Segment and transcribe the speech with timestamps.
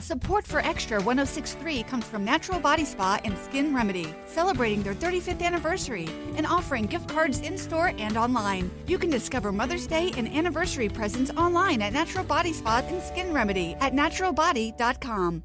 [0.00, 5.42] Support for Extra 1063 comes from Natural Body Spa and Skin Remedy, celebrating their 35th
[5.42, 8.70] anniversary and offering gift cards in store and online.
[8.86, 13.34] You can discover Mother's Day and anniversary presents online at Natural Body Spa and Skin
[13.34, 15.42] Remedy at naturalbody.com.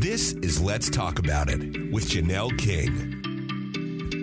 [0.00, 3.27] This is Let's Talk About It with Janelle King.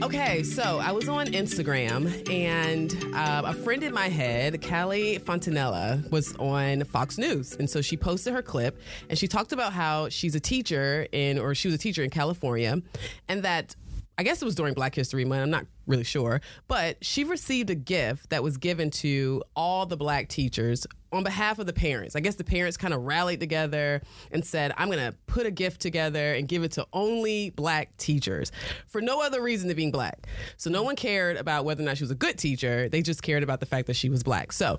[0.05, 6.07] Okay, so I was on Instagram and uh, a friend in my head, Kali Fontanilla,
[6.11, 7.55] was on Fox News.
[7.55, 8.79] And so she posted her clip
[9.09, 12.11] and she talked about how she's a teacher in, or she was a teacher in
[12.11, 12.83] California,
[13.27, 13.75] and that
[14.17, 15.43] I guess it was during Black History Month.
[15.43, 16.41] I'm not really sure.
[16.67, 21.59] But she received a gift that was given to all the black teachers on behalf
[21.59, 22.15] of the parents.
[22.15, 24.01] I guess the parents kind of rallied together
[24.31, 27.95] and said, I'm going to put a gift together and give it to only black
[27.97, 28.51] teachers
[28.87, 30.27] for no other reason than being black.
[30.57, 32.89] So no one cared about whether or not she was a good teacher.
[32.89, 34.51] They just cared about the fact that she was black.
[34.51, 34.77] So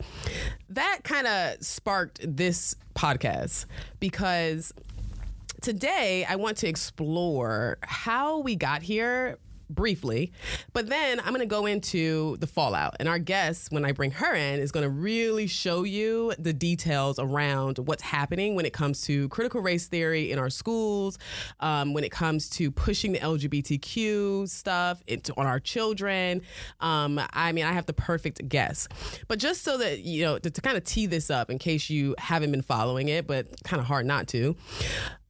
[0.71, 3.67] that kind of sparked this podcast
[4.01, 4.73] because
[5.61, 9.39] today I want to explore how we got here
[9.71, 10.33] briefly,
[10.73, 12.97] but then I'm going to go into the fallout.
[13.01, 16.53] And our guest, when I bring her in, is going to really show you the
[16.53, 21.19] details around what's happening when it comes to critical race theory in our schools,
[21.61, 26.43] um, when it comes to pushing the LGBTQ stuff into, on our children.
[26.81, 28.93] Um, I mean, I have the perfect guest.
[29.29, 31.91] But just so that, you know, to, to kind of tee this up in case
[31.91, 34.57] you haven't been following it, but kind of hard not to.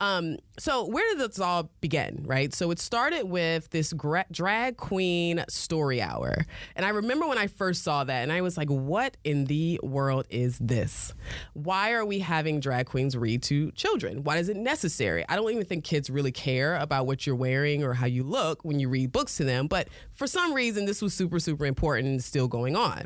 [0.01, 2.53] Um, so where did this all begin, right?
[2.53, 6.45] So it started with this gra- drag queen story hour.
[6.75, 9.81] And I remember when I first saw that and I was like, what in the
[9.83, 11.15] world is this?
[11.55, 14.25] Why are we having drag queens read to children?
[14.25, 15.25] Why is it necessary?
[15.29, 18.65] I don't even think kids really care about what you're wearing or how you look
[18.65, 22.09] when you read books to them, but for some reason this was super super important
[22.09, 23.05] and still going on.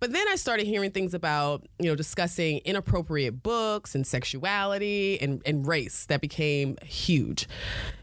[0.00, 5.42] But then I started hearing things about, you know, discussing inappropriate books and sexuality and,
[5.44, 7.48] and race that became huge.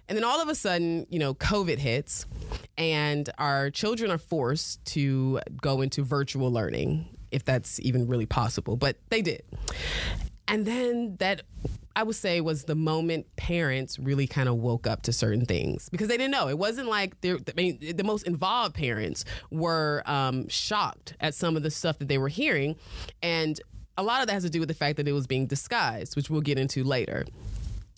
[0.07, 2.25] And then all of a sudden, you know, COVID hits
[2.77, 8.75] and our children are forced to go into virtual learning, if that's even really possible,
[8.75, 9.43] but they did.
[10.47, 11.41] And then that
[11.95, 15.87] I would say was the moment parents really kind of woke up to certain things
[15.89, 16.49] because they didn't know.
[16.49, 21.63] It wasn't like I mean, the most involved parents were um, shocked at some of
[21.63, 22.75] the stuff that they were hearing,
[23.23, 23.59] and
[23.97, 26.17] a lot of that has to do with the fact that it was being disguised,
[26.17, 27.25] which we'll get into later.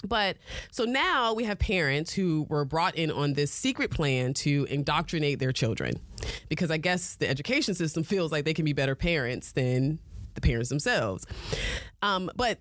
[0.08, 0.38] But
[0.70, 5.40] so now we have parents who were brought in on this secret plan to indoctrinate
[5.40, 6.00] their children
[6.50, 9.98] because I guess the education system feels like they can be better parents than
[10.38, 11.26] the parents themselves.
[12.02, 12.60] Um, but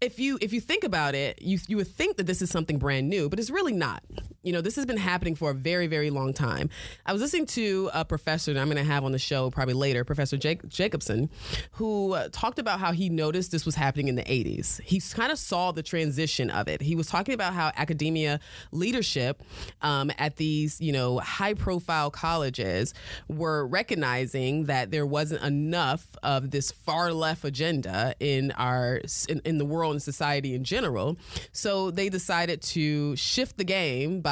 [0.00, 2.78] if you if you think about it, you you would think that this is something
[2.78, 4.02] brand new, but it's really not.
[4.42, 6.70] You know, this has been happening for a very very long time.
[7.04, 9.74] I was listening to a professor that I'm going to have on the show probably
[9.74, 11.28] later, Professor Jake, Jacobson,
[11.72, 14.80] who uh, talked about how he noticed this was happening in the 80s.
[14.80, 16.80] He kind of saw the transition of it.
[16.80, 18.40] He was talking about how academia
[18.72, 19.42] leadership
[19.82, 22.94] um, at these you know high profile colleges
[23.28, 29.58] were recognizing that there wasn't enough of this far left agenda in our in, in
[29.58, 31.18] the world and society in general.
[31.52, 34.29] So they decided to shift the game by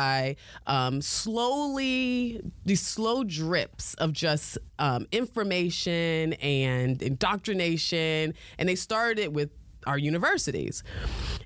[0.67, 8.35] um, slowly, these slow drips of just um, information and indoctrination.
[8.59, 9.51] And they started it with
[9.87, 10.83] our universities.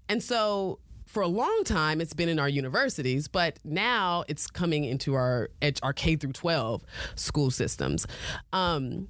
[0.09, 4.85] And so for a long time it's been in our universities but now it's coming
[4.85, 5.51] into our
[5.83, 6.83] our K through 12
[7.17, 8.07] school systems
[8.55, 9.09] um,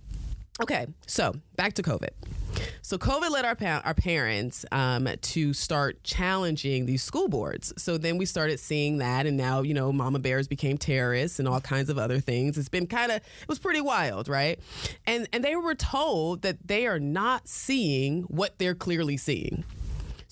[0.61, 2.11] Okay, so back to COVID.
[2.83, 7.73] So COVID led our pa- our parents um, to start challenging these school boards.
[7.79, 11.49] So then we started seeing that, and now you know, mama bears became terrorists and
[11.49, 12.59] all kinds of other things.
[12.59, 14.61] It's been kind of it was pretty wild, right?
[15.07, 19.65] And and they were told that they are not seeing what they're clearly seeing.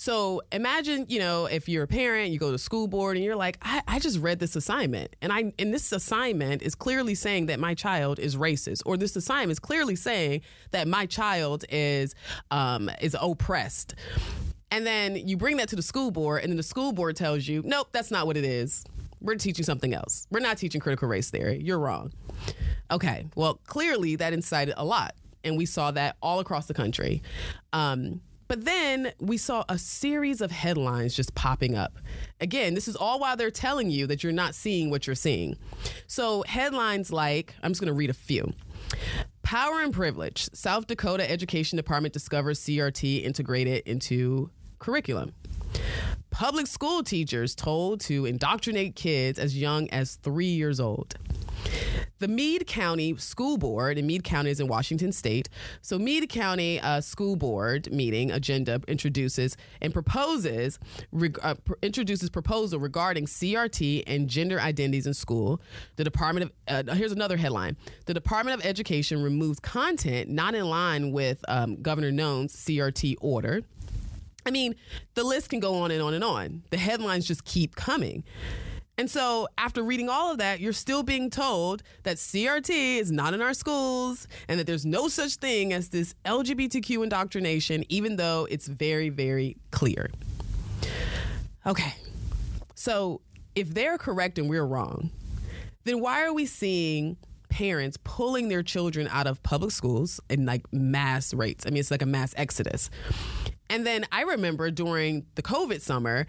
[0.01, 3.37] So imagine, you know, if you're a parent, you go to school board and you're
[3.37, 5.15] like, I, I just read this assignment.
[5.21, 9.15] And I and this assignment is clearly saying that my child is racist, or this
[9.15, 12.15] assignment is clearly saying that my child is
[12.51, 13.95] um, is oppressed.
[14.71, 17.47] And then you bring that to the school board, and then the school board tells
[17.47, 18.87] you, nope, that's not what it is.
[19.21, 20.27] We're teaching something else.
[20.31, 21.61] We're not teaching critical race theory.
[21.63, 22.15] You're wrong.
[22.91, 25.15] Okay, well, clearly that incited a lot.
[25.45, 27.23] And we saw that all across the country.
[27.75, 31.99] Um, but then we saw a series of headlines just popping up.
[32.41, 35.57] Again, this is all while they're telling you that you're not seeing what you're seeing.
[36.09, 38.53] So, headlines like I'm just going to read a few.
[39.45, 40.49] Power and privilege.
[40.53, 44.51] South Dakota Education Department discovers CRT integrated into
[44.81, 45.33] curriculum.
[46.31, 51.15] Public school teachers told to indoctrinate kids as young as three years old.
[52.19, 55.49] The Meade County School Board, and Meade County is in Washington State.
[55.81, 60.79] So, Meade County uh, School Board meeting agenda introduces and proposes
[61.13, 65.63] reg- uh, pr- introduces proposal regarding CRT and gender identities in school.
[65.97, 70.67] The Department of uh, here's another headline: The Department of Education removes content not in
[70.67, 73.63] line with um, Governor Noem's CRT order.
[74.45, 74.75] I mean,
[75.15, 76.63] the list can go on and on and on.
[76.71, 78.25] The headlines just keep coming.
[79.01, 83.33] And so, after reading all of that, you're still being told that CRT is not
[83.33, 88.47] in our schools and that there's no such thing as this LGBTQ indoctrination, even though
[88.51, 90.11] it's very, very clear.
[91.67, 91.95] Okay.
[92.75, 93.23] So,
[93.55, 95.09] if they're correct and we're wrong,
[95.85, 97.17] then why are we seeing
[97.49, 101.65] parents pulling their children out of public schools in like mass rates?
[101.67, 102.91] I mean, it's like a mass exodus.
[103.71, 106.27] And then I remember during the COVID summer,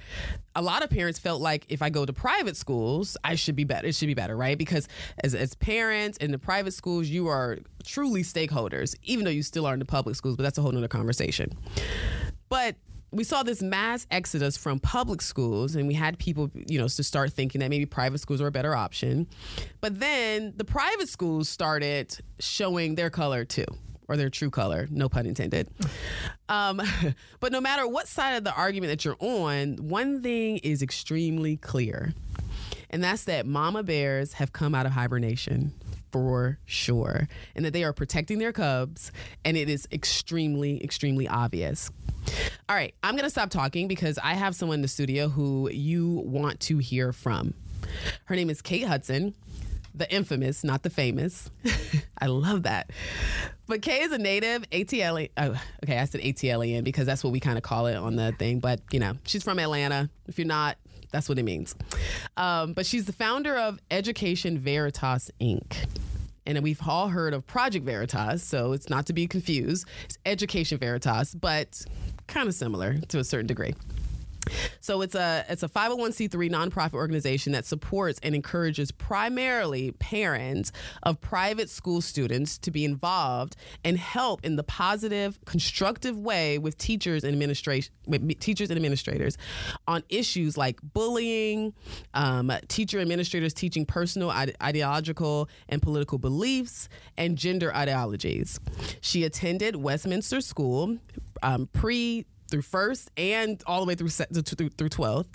[0.56, 3.64] a lot of parents felt like if I go to private schools, I should be
[3.64, 3.88] better.
[3.88, 4.58] It should be better, right?
[4.58, 4.88] Because
[5.24, 9.66] as, as parents in the private schools, you are truly stakeholders, even though you still
[9.66, 11.52] are in the public schools, but that's a whole nother conversation.
[12.48, 12.76] But
[13.10, 17.04] we saw this mass exodus from public schools and we had people you know to
[17.04, 19.28] start thinking that maybe private schools are a better option
[19.82, 23.66] but then the private schools started showing their color too
[24.12, 25.70] or their true color, no pun intended.
[26.50, 26.82] Um,
[27.40, 31.56] but no matter what side of the argument that you're on, one thing is extremely
[31.56, 32.14] clear,
[32.90, 35.72] and that's that mama bears have come out of hibernation
[36.12, 39.14] for sure, and that they are protecting their cubs,
[39.46, 41.90] and it is extremely, extremely obvious.
[42.68, 46.22] All right, I'm gonna stop talking because I have someone in the studio who you
[46.26, 47.54] want to hear from.
[48.26, 49.36] Her name is Kate Hudson
[49.94, 51.50] the infamous, not the famous.
[52.18, 52.90] I love that.
[53.68, 55.30] But Kay is a native ATL.
[55.38, 58.34] Oh, okay, I said ATLian because that's what we kind of call it on the
[58.34, 58.60] thing.
[58.60, 60.10] But you know, she's from Atlanta.
[60.28, 60.78] If you're not,
[61.12, 61.76] that's what it means.
[62.38, 65.86] Um, but she's the founder of Education Veritas Inc.
[66.46, 69.88] And we've all heard of Project Veritas, so it's not to be confused.
[70.06, 71.86] It's Education Veritas, but
[72.28, 73.76] kind of similar to a certain degree.
[74.80, 80.72] So it's a it's a 501c3 nonprofit organization that supports and encourages primarily parents
[81.04, 86.78] of private school students to be involved and help in the positive, constructive way with
[86.78, 89.38] teachers and administration with teachers and administrators
[89.88, 91.74] on issues like bullying,
[92.14, 98.60] um, teacher administrators teaching personal ide- ideological and political beliefs, and gender ideologies.
[99.02, 100.98] She attended Westminster School
[101.44, 105.28] um, pre through first and all the way through through, through 12th,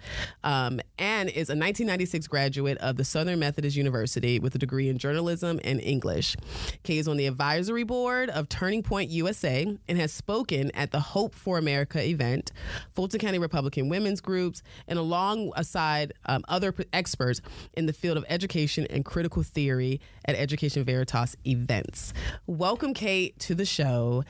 [0.45, 4.99] um, and is a 1996 graduate of the Southern Methodist University with a degree in
[4.99, 6.37] journalism and English.
[6.83, 11.01] Kay is on the advisory board of Turning Point USA and has spoken at the
[11.01, 12.53] Hope for America event,
[12.95, 17.41] Fulton County Republican women's groups, and alongside um, other experts
[17.75, 22.13] in the field of education and critical theory at Education Veritas events.
[22.47, 24.25] Welcome, Kate, to the show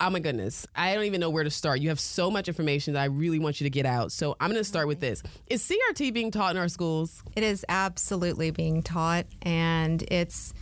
[0.00, 1.80] oh my goodness, I don't even know where to start.
[1.80, 4.12] You have so much information that I really want you to get out.
[4.12, 5.22] So I'm going to start with this.
[5.48, 7.22] Is CRT being taught in our schools?
[7.34, 10.52] It is absolutely being taught, and it's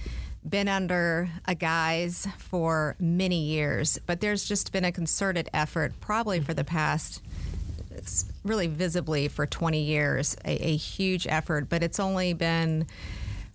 [0.48, 6.40] been under a guise for many years, but there's just been a concerted effort, probably
[6.40, 7.22] for the past
[8.44, 12.86] really visibly for 20 years, a, a huge effort, but it's only been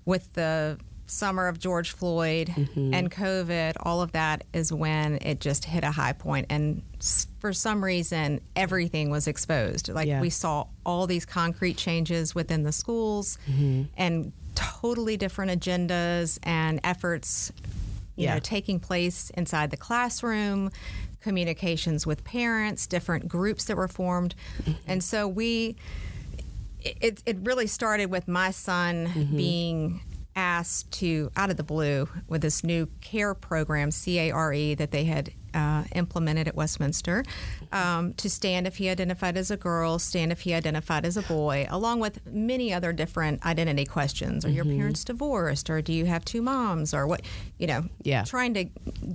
[0.06, 0.78] with the
[1.10, 2.94] summer of George Floyd mm-hmm.
[2.94, 6.48] and COVID, all of that is when it just hit a high point.
[6.50, 6.81] And
[7.40, 9.90] for some reason, everything was exposed.
[9.90, 10.22] Like yeah.
[10.22, 13.83] we saw all these concrete changes within the schools mm-hmm.
[13.98, 17.52] and totally different agendas and efforts.
[18.16, 18.33] You yeah.
[18.33, 20.72] know, taking place inside the classroom,
[21.22, 24.36] communications with parents, different groups that were formed.
[24.62, 24.72] Mm-hmm.
[24.88, 25.78] And so we,
[26.81, 29.38] it, it really started with my son mm-hmm.
[29.38, 30.02] being
[30.36, 34.76] asked to, out of the blue, with this new CARE program, C A R E,
[34.76, 37.24] that they had uh, implemented at Westminster,
[37.71, 41.24] um, to stand if he identified as a girl, stand if he identified as a
[41.24, 44.45] boy, along with many other different identity questions.
[44.45, 44.56] Are mm-hmm.
[44.56, 45.69] your parents divorced?
[45.69, 46.94] Or do you have two moms?
[46.94, 47.21] Or what,
[47.57, 48.24] you know, yeah.
[48.24, 48.66] trying to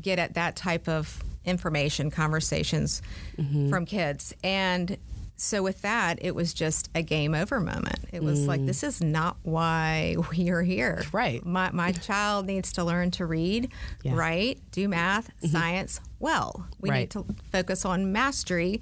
[0.00, 3.00] get at that type of information, conversations
[3.36, 3.70] mm-hmm.
[3.70, 4.34] from kids.
[4.42, 4.96] And
[5.36, 7.98] so with that, it was just a game over moment.
[8.12, 8.46] It was mm.
[8.46, 11.02] like this is not why we are here.
[11.12, 11.44] Right.
[11.44, 13.70] My my child needs to learn to read,
[14.02, 14.14] yeah.
[14.14, 15.48] write, do math, mm-hmm.
[15.48, 16.66] science well.
[16.80, 16.98] We right.
[17.00, 18.80] need to focus on mastery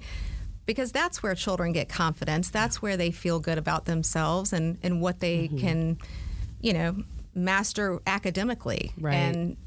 [0.65, 2.49] because that's where children get confidence.
[2.49, 5.57] That's where they feel good about themselves and and what they mm-hmm.
[5.57, 5.97] can,
[6.61, 6.95] you know,
[7.33, 8.91] master academically.
[8.99, 9.15] Right.
[9.15, 9.57] And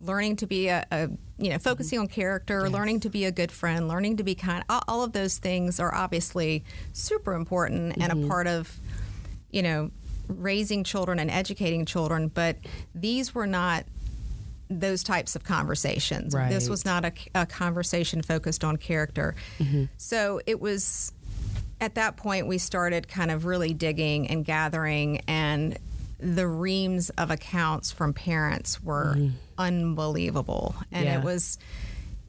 [0.00, 1.08] learning to be a, a
[1.42, 2.72] you know focusing on character yes.
[2.72, 5.80] learning to be a good friend learning to be kind all, all of those things
[5.80, 8.02] are obviously super important mm-hmm.
[8.02, 8.28] and a mm-hmm.
[8.28, 8.78] part of
[9.50, 9.90] you know
[10.28, 12.56] raising children and educating children, but
[12.94, 13.84] these were not
[14.70, 16.34] those types of conversations.
[16.34, 16.48] Right.
[16.50, 19.34] This was not a, a conversation focused on character.
[19.98, 21.12] So it was
[21.80, 25.78] at that point we started kind of really digging and gathering and
[26.22, 29.32] the reams of accounts from parents were mm.
[29.58, 30.74] unbelievable.
[30.90, 31.18] And Yeah.
[31.18, 31.58] it was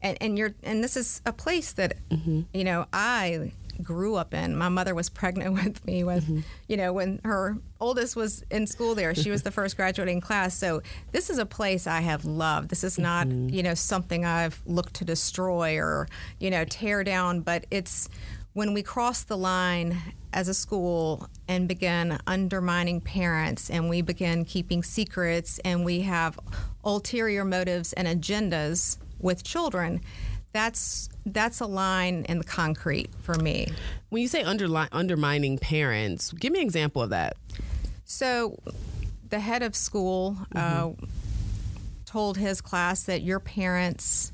[0.02, 2.42] and, and you're and this is a place that mm-hmm.
[2.54, 4.56] you know i grew up in.
[4.56, 6.40] My mother was pregnant with me when mm-hmm.
[6.68, 9.16] you know when her oldest was in school there.
[9.16, 10.58] She was the first graduating class.
[10.58, 10.82] So
[11.12, 12.70] this is a place i have loved.
[12.70, 13.50] This is not mm-hmm.
[13.50, 16.08] you know something i've looked to destroy or
[16.40, 18.10] you know tear down but it's
[18.54, 19.98] when we cross the line
[20.32, 26.40] as a school and begin undermining parents and we begin keeping secrets and we have
[26.84, 30.02] ulterior motives and agendas with children
[30.54, 33.68] that's that's a line in the concrete for me.
[34.10, 37.36] When you say underli- undermining parents, give me an example of that.
[38.06, 38.60] so
[39.30, 40.92] the head of school uh,
[42.06, 44.32] told his class that your parents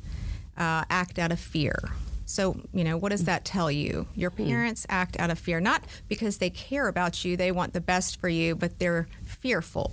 [0.57, 1.93] uh, act out of fear
[2.29, 4.45] so you know what does that tell you your hmm.
[4.45, 8.19] parents act out of fear not because they care about you they want the best
[8.19, 9.91] for you but they're fearful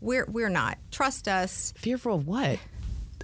[0.00, 2.58] we're we're not trust us Fearful of what?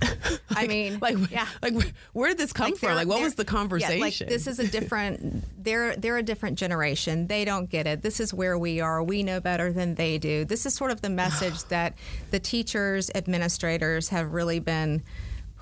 [0.51, 2.95] i mean Like, yeah like where, where did this come Like, from?
[2.97, 3.99] Like, what was the conversation?
[3.99, 5.45] Yeah, like this is a different.
[5.63, 7.29] They're they're a different generation.
[7.29, 8.03] They don't get it.
[8.03, 9.01] This is where we are.
[9.01, 10.45] We know better than they do.
[10.45, 11.95] This is sort of the message that
[12.33, 15.05] the teachers, administrators have really been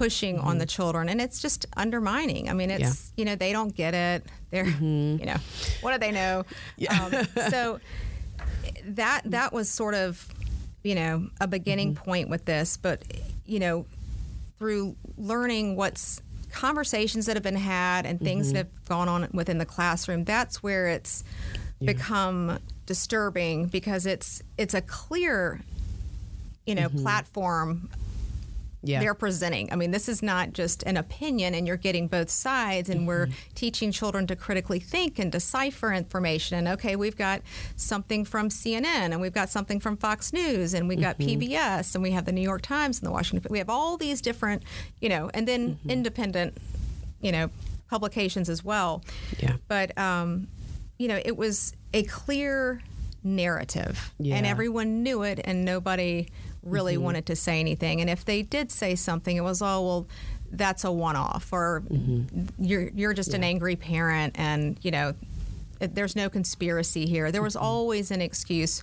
[0.01, 0.69] pushing on the mm-hmm.
[0.69, 2.49] children, and it's just undermining.
[2.49, 4.25] I mean, it's you know they don't get it.
[4.49, 5.21] They're mm-hmm.
[5.21, 5.37] you know
[5.83, 6.47] what do they know?
[6.89, 7.13] Um,
[7.51, 7.81] so
[8.87, 10.27] that that was sort of
[10.83, 12.03] you know a beginning mm-hmm.
[12.03, 13.05] point with this, but
[13.45, 13.85] you know
[14.59, 19.59] through learning what's conversations that have been had and things that have gone on within
[19.59, 21.23] the classroom that's where it's
[21.79, 25.61] become disturbing because it's it's a clear
[26.67, 27.89] you know platform
[28.83, 29.01] yeah.
[29.01, 29.73] they're presenting.
[29.73, 33.27] I mean, this is not just an opinion, and you're getting both sides, and we're
[33.27, 33.55] mm-hmm.
[33.55, 36.59] teaching children to critically think and decipher information.
[36.59, 37.43] And okay, we've got
[37.77, 41.41] something from CNN, and we've got something from Fox News, and we've got mm-hmm.
[41.41, 43.51] PBS, and we have the New York Times and the Washington.
[43.51, 44.63] We have all these different,
[45.01, 45.91] you know, and then mm-hmm.
[45.91, 46.57] independent,
[47.21, 47.51] you know,
[47.89, 49.03] publications as well.
[49.39, 49.57] Yeah.
[49.69, 50.49] But um,
[50.97, 52.81] you know, it was a clear
[53.23, 56.29] narrative, and everyone knew it, and nobody
[56.63, 57.05] really Mm-hmm.
[57.05, 58.01] wanted to say anything.
[58.01, 60.07] And if they did say something, it was oh well,
[60.53, 62.47] that's a one-off, or Mm-hmm.
[62.65, 65.15] you're you're just an angry parent, and you know,
[65.79, 67.31] there's no conspiracy here.
[67.33, 67.65] There was Mm-hmm.
[67.65, 68.83] always an excuse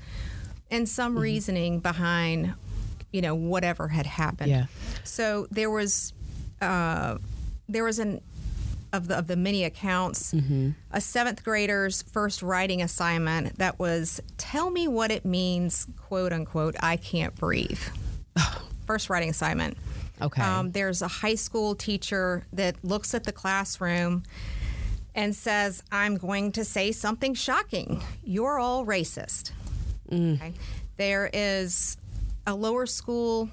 [0.71, 2.53] and some reasoning behind,
[3.11, 4.49] you know, whatever had happened.
[4.51, 4.65] Yeah.
[5.05, 6.11] So there was,
[6.61, 7.17] uh,
[7.69, 8.19] there was an
[8.93, 10.33] of the of the many accounts,
[10.91, 16.75] a seventh grader's first writing assignment that was tell me what it means, quote unquote,
[16.81, 17.81] I can't breathe.
[18.85, 19.77] first writing assignment.
[20.21, 20.41] Okay.
[20.41, 24.23] Um, there's a high school teacher that looks at the classroom
[25.13, 28.03] and says, I'm going to say something shocking.
[28.23, 29.51] You're all racist.
[30.11, 30.53] Okay.
[30.97, 31.97] There is
[32.47, 33.49] a lower school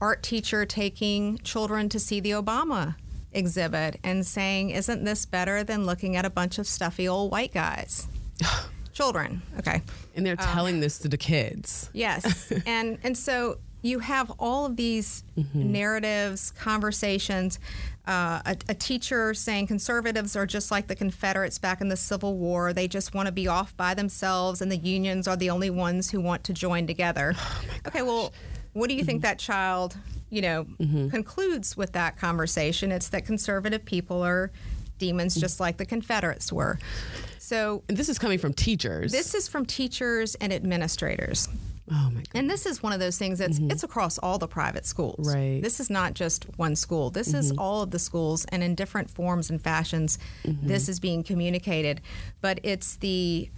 [0.00, 2.96] art teacher taking children to see the Obama
[3.34, 7.52] exhibit and saying, Isn't this better than looking at a bunch of stuffy old white
[7.52, 8.06] guys?
[8.92, 9.42] children.
[9.58, 9.82] Okay.
[10.14, 11.90] and they're telling this to the kids.
[11.92, 17.58] Yes, and and so you have all of these narratives, conversations.
[18.06, 22.36] Uh, a, a teacher saying conservatives are just like the Confederates back in the Civil
[22.36, 22.72] War.
[22.72, 26.10] They just want to be off by themselves, and the unions are the only ones
[26.10, 27.34] who want to join together.
[27.86, 28.32] okay, well,
[28.74, 29.28] what do you think mm-hmm.
[29.28, 29.96] that child,
[30.30, 31.08] you know, mm-hmm.
[31.08, 32.92] concludes with that conversation?
[32.92, 34.50] It's that conservative people are
[34.98, 36.78] demons, just like the Confederates were.
[37.38, 39.12] So And this is coming from teachers.
[39.12, 41.48] this is from teachers and administrators.
[41.90, 42.28] oh my god.
[42.34, 43.70] And this is one of those things that's mm-hmm.
[43.70, 45.32] it's across all the private schools.
[45.32, 45.60] Right.
[45.62, 47.10] This is not just one school.
[47.10, 51.22] This is all of the schools and in different forms and fashions this is being
[51.22, 52.00] communicated.
[52.40, 53.50] But it's the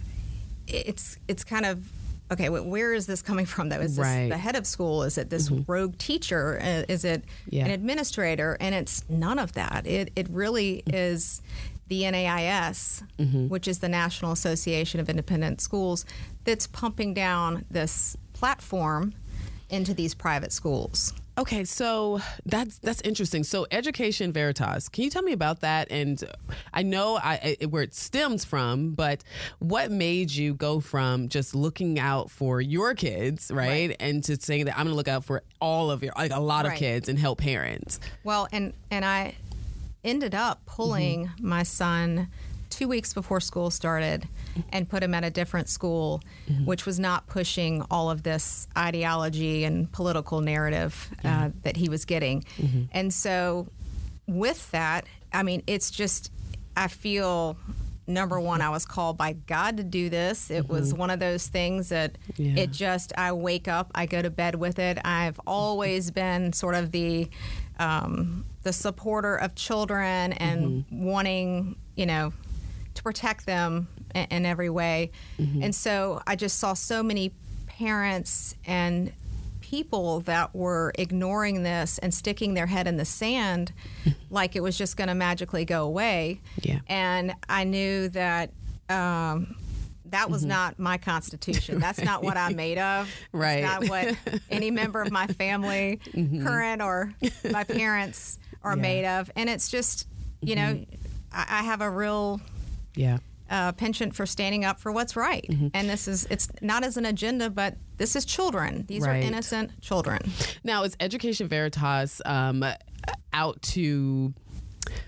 [0.67, 1.89] it's it's kind of
[2.31, 3.79] okay, wh- where is this coming from though?
[3.79, 4.29] Is this Right.
[4.29, 5.03] the head of school?
[5.03, 6.59] Is it this rogue teacher?
[6.61, 7.65] Uh, Is it Yeah.
[7.65, 8.57] an administrator?
[8.59, 9.85] And it's none of that.
[9.87, 11.41] It it really is
[11.89, 13.01] the NAIS,
[13.47, 16.03] which is the National Association of Independent Schools,
[16.43, 19.13] that's pumping down this platform
[19.69, 21.13] into these private schools.
[21.37, 23.43] Okay, so that's that's interesting.
[23.43, 25.91] So, Education Veritas, can you tell me about that?
[25.91, 26.23] And
[26.73, 29.23] I know I, I, where it stems from, but
[29.59, 34.65] what made you go from just looking out for your kids, right, and to saying
[34.65, 37.07] that I'm going to look out for all of your, like a lot of kids,
[37.07, 37.99] and help parents?
[38.23, 39.35] Well, and and I
[40.03, 41.47] ended up pulling mm-hmm.
[41.47, 42.29] my son
[42.77, 44.27] two weeks before school started
[44.71, 46.65] and put him at a different school, mm-hmm.
[46.65, 51.59] which was not pushing all of this ideology and political narrative uh, mm-hmm.
[51.63, 52.43] that he was getting.
[52.57, 52.83] Mm-hmm.
[52.91, 53.67] And so,
[54.27, 56.31] with that, I mean, it's just,
[56.75, 57.57] I feel.
[58.09, 60.49] Number one, I was called by God to do this.
[60.49, 62.61] It was one of those things that Yeah.
[62.61, 64.97] it just, I wake up, I go to bed with it.
[65.03, 67.27] I've always been sort of the,
[67.79, 72.31] um, the supporter of children and wanting, you know,
[72.97, 75.11] to protect them in, in every way.
[75.39, 75.63] Mm-hmm.
[75.63, 77.31] And so I just saw so many
[77.67, 79.13] parents and
[79.61, 83.73] people that were ignoring this and sticking their head in the sand
[84.29, 86.39] like it was just going to magically go away.
[86.61, 86.79] Yeah.
[86.87, 88.51] And I knew that.
[88.89, 89.55] Um,
[90.11, 90.51] that was mm-hmm.
[90.51, 91.79] not my constitution.
[91.79, 93.07] That's not what I'm made of.
[93.09, 93.61] It's Right.
[93.61, 94.15] not what
[94.49, 96.45] any member of my family, mm-hmm.
[96.45, 97.11] current or
[97.51, 98.81] my parents, are Yeah.
[98.81, 99.29] made of.
[99.35, 100.07] And it's just,
[100.39, 100.85] you know,
[101.33, 102.39] I, I have a real
[102.97, 103.19] Yeah.
[103.49, 105.45] uh, penchant for standing up for what's right.
[105.73, 108.83] And this is, it's not as an agenda, but this is children.
[108.87, 109.23] These Right.
[109.23, 110.19] are innocent children.
[110.65, 112.65] Now, is Education Veritas um,
[113.31, 114.33] out to,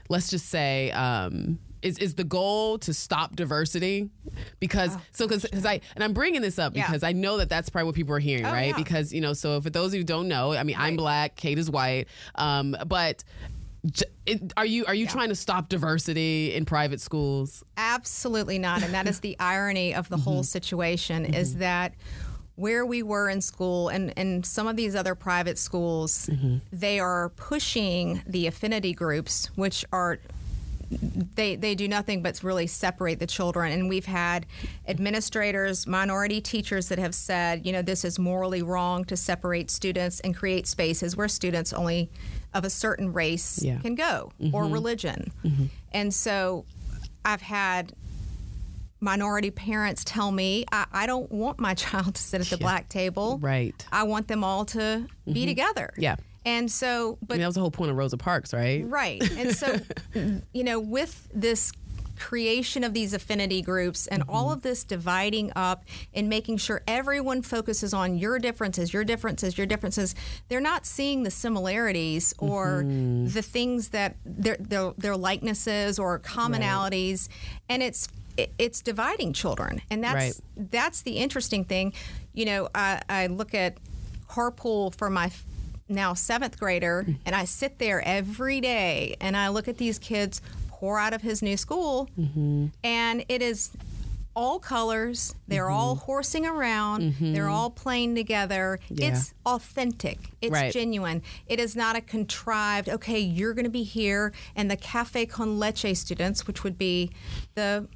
[0.08, 4.10] let's just say, um, is, is the goal to stop diversity?
[4.60, 6.88] Because so because I and I'm bringing this up Oh, Yeah.
[6.88, 8.70] because I know that that's probably what people are hearing, Oh, right?
[8.72, 8.76] yeah.
[8.76, 11.36] Because you know, so for those of you who don't know, I mean, I'm black,
[11.38, 13.24] Kate is white, um, but.
[14.58, 17.64] Are you are you trying to stop diversity in private schools?
[17.78, 18.84] Absolutely not.
[18.84, 20.44] And that is the irony of the whole mm-hmm.
[20.44, 21.60] situation is mm-hmm.
[21.62, 21.94] that
[22.56, 26.58] where we were in school and, and some of these other private schools, mm-hmm.
[26.74, 30.20] they are pushing the affinity groups, which are
[30.92, 34.48] they they do nothing but really separate the children and we've had
[34.88, 40.20] administrators minority teachers that have said you know this is morally wrong to separate students
[40.22, 42.10] and create spaces where students only
[42.54, 43.80] of a certain race Yeah.
[43.80, 44.74] can go or mm-hmm.
[44.74, 45.66] religion mm-hmm.
[45.92, 46.66] and so
[47.24, 47.94] i've had
[49.02, 52.90] minority parents tell me I, I don't want my child to sit at the black
[52.90, 53.86] table Right.
[53.92, 55.48] i want them all to be mm-hmm.
[55.48, 56.16] together Yeah.
[56.46, 58.84] and so I but mean, that was the whole point of Rosa Parks, right?
[58.86, 59.22] Right.
[59.38, 59.78] And so,
[60.54, 61.72] you know, with this
[62.20, 64.54] creation of these affinity groups and all mm-hmm.
[64.54, 69.66] of this dividing up and making sure everyone focuses on your differences, your differences, your
[69.66, 70.14] differences,
[70.50, 73.28] they're not seeing the similarities or mm-hmm.
[73.28, 77.30] the things that their, their, their likenesses or commonalities.
[77.70, 78.08] And it's,
[78.58, 79.82] it's dividing children.
[79.90, 80.70] And that's, Right.
[80.72, 81.94] that's the interesting thing.
[82.34, 83.78] You know, I, I look at
[84.30, 85.32] carpool for my
[85.90, 87.18] now seventh grader, mm.
[87.26, 90.42] and I sit there every day and I look at these kids
[90.80, 92.68] pour out of his new school, mm-hmm.
[92.86, 93.72] and it is
[94.34, 95.36] all colors.
[95.50, 95.74] They're mm-hmm.
[95.74, 97.02] all horsing around.
[97.02, 97.34] Mm-hmm.
[97.34, 98.80] They're all playing together.
[98.88, 99.10] Yeah.
[99.10, 100.30] It's authentic.
[100.42, 100.72] It's Right.
[100.72, 101.22] genuine.
[101.48, 102.88] It is not a contrived.
[102.88, 107.12] Okay, you're going to be here, and the cafe con leche students, which would be
[107.56, 107.90] the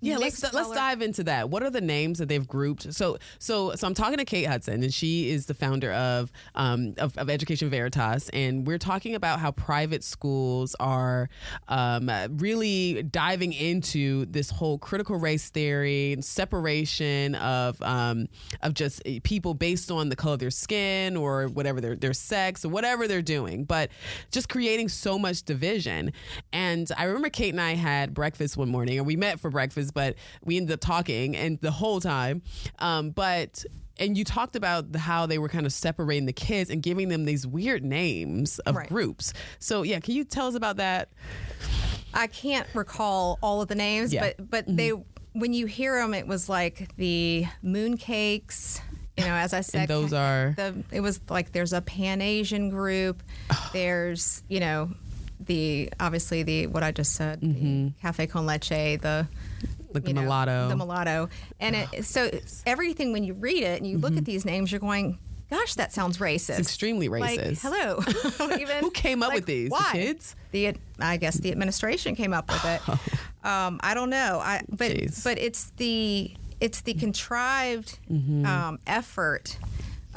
[0.00, 1.50] Yeah, let's mixed let's dive into that.
[1.50, 2.92] What are the names that they've grouped?
[2.94, 6.94] So so so I'm talking to Kate Hudson, and she is the founder of um,
[6.98, 11.28] of, of Education Veritas, and we're talking about how private schools are
[11.68, 18.28] um, really diving into this whole critical race theory and separation of um,
[18.62, 22.64] of just people based on the color of their skin or whatever their their sex
[22.64, 23.90] or whatever they're doing, but
[24.30, 26.12] just creating so much division.
[26.52, 29.65] And I remember Kate and I had breakfast one morning, and we met for breakfast,
[29.92, 32.42] but we ended up talking and the whole time.
[32.78, 33.64] Um, but
[33.98, 37.08] and you talked about the, how they were kind of separating the kids and giving
[37.08, 38.88] them these weird names of Right.
[38.88, 39.32] groups.
[39.58, 41.08] So yeah, can you tell us about that?
[42.12, 44.32] I can't recall all of the names, Yeah.
[44.38, 44.90] but but they
[45.32, 48.80] when you hear them, it was like the mooncakes.
[49.18, 50.82] You know, as I said, those are- the.
[50.92, 53.22] It was like there's a Pan Asian group.
[53.72, 54.90] there's you know
[55.40, 58.68] the obviously the what I just said, the Cafe con Leche,
[59.00, 59.26] the
[59.92, 60.68] Like the know, mulatto.
[60.68, 61.28] the mulatto,
[61.60, 62.30] and it, so
[62.66, 65.18] everything when you read it and you look at these names, you're going.
[65.48, 66.58] Gosh, that sounds racist.
[66.58, 67.62] extremely Like, racist.
[67.62, 68.02] hello.
[68.60, 69.68] Even, Who came up like, with these?
[69.68, 69.90] The Why?
[69.92, 70.34] kids?
[70.50, 72.80] The I guess the administration came up with it.
[73.46, 74.40] um, I don't know.
[74.42, 75.22] I but Jeez.
[75.22, 78.44] but it's the it's the contrived Mm-hmm.
[78.44, 79.56] um, effort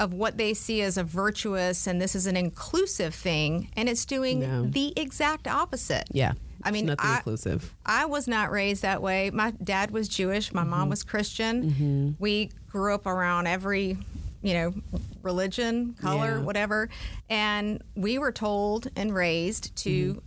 [0.00, 4.04] of what they see as a virtuous and this is an inclusive thing, and it's
[4.06, 4.66] doing No.
[4.66, 6.08] the exact opposite.
[6.10, 6.32] yeah.
[6.62, 7.72] I mean, I- inclusive.
[7.86, 9.30] I was not raised that way.
[9.30, 10.52] My dad was Jewish.
[10.52, 10.70] My Mm-hmm.
[10.70, 12.16] mom was Christian.
[12.18, 13.96] We grew up around every,
[14.42, 14.74] you know,
[15.22, 16.42] religion, color, Yeah.
[16.42, 16.88] whatever,
[17.30, 20.20] and we were told and raised to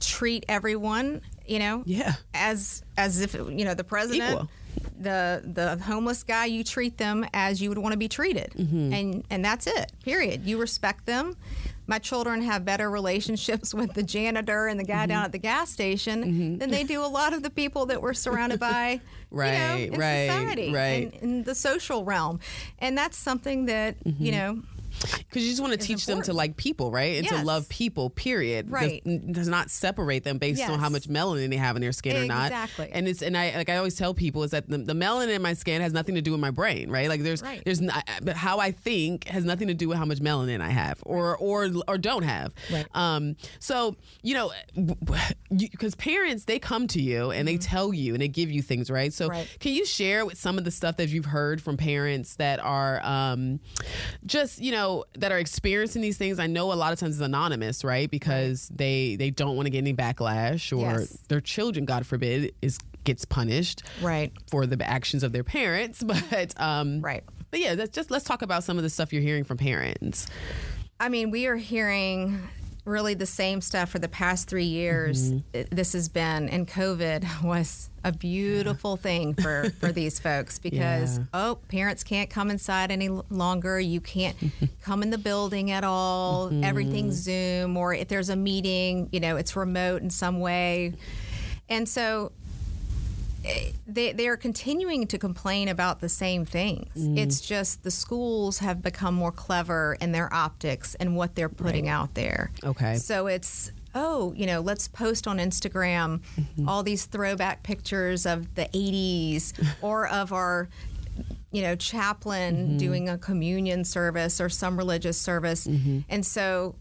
[0.00, 1.90] treat everyone, you know, Mm-hmm.
[1.90, 2.14] Yeah.
[2.34, 4.32] as as if you know the president.
[4.32, 4.50] Equal.
[5.00, 8.92] The the homeless guy you treat them as you would want to be treated Mm-hmm.
[8.92, 11.36] and and that's it period you respect them
[11.86, 15.08] my children have better relationships with the janitor and the guy Mm-hmm.
[15.10, 18.14] down at the gas station than they do a lot of the people that we're
[18.14, 19.58] surrounded by Right, you
[19.90, 21.14] know, in right, society right.
[21.20, 22.40] in the social realm
[22.78, 24.24] and that's something that Mm-hmm.
[24.24, 24.62] you know
[25.00, 27.18] Because you just want to teach them to like people, right?
[27.18, 28.70] And to love people, period.
[28.70, 29.02] Right.
[29.32, 32.26] Does, not separate them based on how much melanin they have in their skin or
[32.26, 32.46] not.
[32.46, 32.90] Exactly.
[32.92, 35.42] And it's and I like I always tell people is that the, the melanin in
[35.42, 37.08] my skin has nothing to do with my brain, right?
[37.08, 37.62] Like there's Right.
[37.64, 40.70] there's not, but how I think has nothing to do with how much melanin I
[40.70, 42.52] have or or or don't have.
[42.72, 42.86] Right.
[42.94, 43.36] Um.
[43.60, 44.52] So you know,
[45.56, 48.90] because parents they come to you and they tell you and they give you things,
[48.90, 49.12] right?
[49.12, 49.36] So Mm-hmm.
[49.36, 49.56] Right.
[49.60, 53.04] can you share with some of the stuff that you've heard from parents that are
[53.04, 53.60] um,
[54.24, 54.87] just you know
[55.18, 56.38] that are experiencing these things?
[56.38, 58.10] I know a lot of times it's anonymous, right?
[58.10, 61.18] Because they they don't want to get any backlash or Yes.
[61.28, 66.02] their children, God forbid, is gets punished right for the actions of their parents.
[66.30, 67.24] But um, Right.
[67.50, 70.26] But yeah, that's just let's talk about some of the stuff you're hearing from parents.
[71.00, 72.42] I mean, we are hearing
[72.88, 75.32] really the same stuff for the past three years.
[75.32, 75.74] Mm-hmm.
[75.74, 81.24] This has been, and COVID was a beautiful thing for, for these folks because, Yeah.
[81.34, 83.78] oh, parents can't come inside any longer.
[83.78, 84.36] You can't
[84.82, 86.48] come in the building at all.
[86.48, 86.64] Mm-hmm.
[86.64, 90.94] Everything's Zoom, or if there's a meeting, you know, it's remote in some way.
[91.68, 92.32] And so
[93.86, 96.92] they they are continuing to complain about the same things.
[96.96, 97.18] Mm.
[97.18, 101.88] It's just the schools have become more clever in their optics and what they're putting
[101.88, 102.50] out there.
[102.64, 102.96] Okay.
[102.96, 106.68] So it's oh, you know, let's post on Instagram Mm-hmm.
[106.68, 110.68] all these throwback pictures of the 80s or of our
[111.50, 112.76] you know, chaplain Mm-hmm.
[112.76, 115.66] doing a communion service or some religious service.
[115.66, 116.00] Mm-hmm.
[116.08, 116.74] And so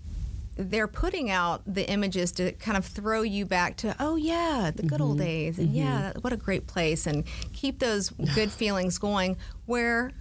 [0.58, 4.82] they're putting out the images to kind of throw you back to, oh yeah, the
[4.84, 5.04] good Mm-hmm.
[5.04, 9.38] old days, and yeah, what a great place, and keep those good feelings going.
[9.66, 10.12] Where,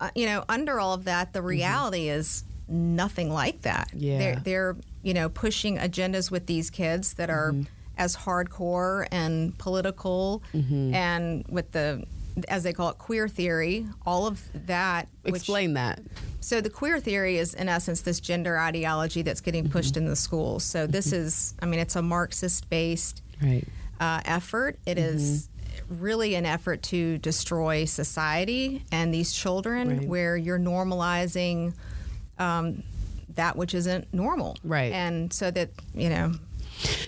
[0.00, 3.88] uh, you know, under all of that, the reality is nothing like that.
[3.88, 3.98] Mm-hmm.
[3.98, 4.18] Yeah.
[4.18, 7.62] they're, they're you know pushing agendas with these kids that are Mm-hmm.
[7.98, 10.94] as hardcore and political, Mm-hmm.
[10.94, 12.04] and with the
[12.48, 15.08] as they call it queer theory, all of that.
[15.22, 16.00] which- Explain that.
[16.40, 20.16] so the queer theory is, in essence, this gender ideology that's getting pushed in the
[20.16, 20.64] schools.
[20.64, 23.66] So this is, I mean, it's a Marxist-based Right.
[24.00, 24.78] uh, effort.
[24.86, 25.48] It is
[25.88, 30.08] really an effort to destroy society and these children, Right.
[30.08, 31.74] where you're normalizing
[32.38, 32.82] um,
[33.36, 34.56] that which isn't normal.
[34.64, 34.92] Right.
[34.92, 36.32] And so that you know,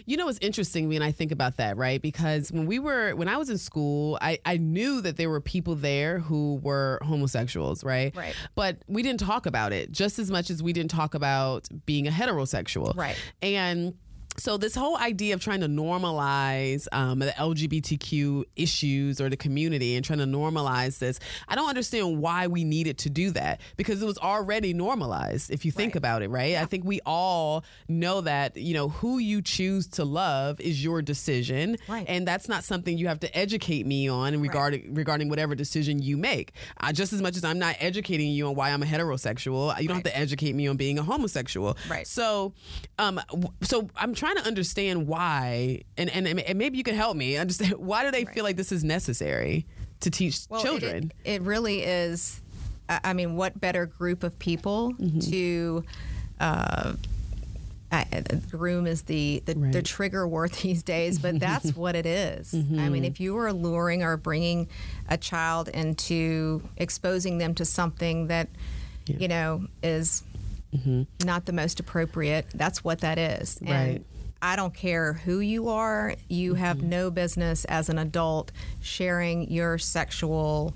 [0.06, 2.00] You know it's interesting when I think about that, right?
[2.00, 5.40] Because when we were when I was in school, I, I knew that there were
[5.40, 8.14] people there who were homosexuals, right?
[8.14, 8.34] Right.
[8.54, 12.06] But we didn't talk about it just as much as we didn't talk about being
[12.06, 12.96] a heterosexual.
[12.96, 13.16] Right.
[13.42, 13.94] And
[14.38, 19.94] so this whole idea of trying to normalize um, the LGBTQ issues or the community
[19.96, 21.18] and trying to normalize this,
[21.48, 25.50] I don't understand why we needed to do that because it was already normalized.
[25.50, 25.96] If you think Right.
[25.96, 26.56] about it, right?
[26.56, 31.00] I think we all know that you know who you choose to love is your
[31.02, 32.04] decision, Right.
[32.08, 36.02] and that's not something you have to educate me on in regarding regarding whatever decision
[36.02, 36.52] you make.
[36.80, 39.86] Uh, just as much as I'm not educating you on why I'm a heterosexual, you
[39.88, 41.76] don't have to educate me on being a homosexual.
[41.88, 42.06] Right.
[42.06, 42.52] So,
[42.98, 43.20] um,
[43.62, 47.74] so I'm trying to understand why, and, and and maybe you can help me understand
[47.78, 49.66] why do they feel like this is necessary
[50.00, 51.12] to teach Well, children?
[51.24, 52.40] It, it really is.
[52.88, 55.18] I mean, what better group of people Mm-hmm.
[55.30, 55.84] to
[56.38, 56.92] uh,
[57.90, 58.04] I,
[58.50, 62.52] groom is the the, the trigger word these days, but that's what it is.
[62.52, 62.78] Mm-hmm.
[62.78, 64.68] I mean, if you are luring or bringing
[65.08, 68.48] a child into exposing them to something that
[69.06, 70.22] you know is
[71.24, 73.56] not the most appropriate, that's what that is.
[73.56, 73.72] Mm-hmm.
[73.72, 73.78] Right.
[73.96, 74.04] And
[74.42, 76.88] I don't care who you are, you have Mm-hmm.
[76.88, 80.74] no business as an adult sharing your sexual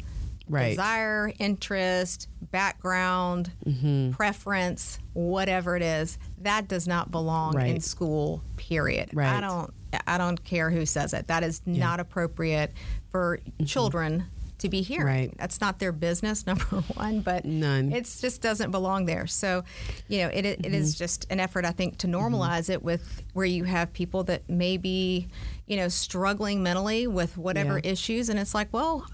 [0.49, 0.71] Right.
[0.71, 4.11] desire, interest, background, Mm-hmm.
[4.13, 6.19] preference, whatever it is.
[6.39, 8.43] That does not belong in school.
[8.57, 9.11] Period.
[9.13, 9.37] Right.
[9.37, 9.73] I don't.
[10.07, 11.27] I don't care who says it.
[11.27, 12.73] That is not appropriate
[13.11, 14.27] for children
[14.61, 14.83] to be.
[14.85, 15.03] Mm-hmm.
[15.03, 15.35] Right.
[15.37, 16.47] That's not their business.
[16.47, 17.93] Number one, but None.
[17.93, 19.27] It just doesn't belong there.
[19.27, 19.65] So,
[20.09, 20.99] you know, it, it is Mm-hmm.
[20.99, 24.77] just an effort, I think, to normalize it with where you have people that may
[24.77, 25.29] be,
[25.67, 27.81] you know, struggling mentally with whatever Yeah.
[27.81, 27.93] Mm-hmm.
[27.93, 29.07] issues, and it's like, well.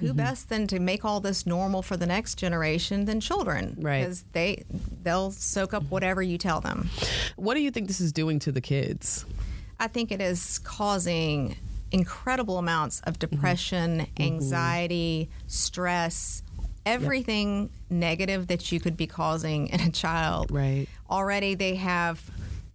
[0.00, 3.76] Who best than to make all this normal for the next generation than children?
[3.78, 4.00] Right.
[4.00, 4.64] Because they
[5.02, 6.88] they'll soak up whatever you tell them.
[7.36, 9.26] What do you think this is doing to the kids?
[9.78, 11.56] I think it is causing
[11.94, 13.36] incredible amounts of Mm-hmm.
[13.36, 16.42] depression, anxiety, stress,
[16.84, 20.50] everything negative that you could be causing in a child.
[20.50, 20.86] Right.
[21.10, 22.20] Already they have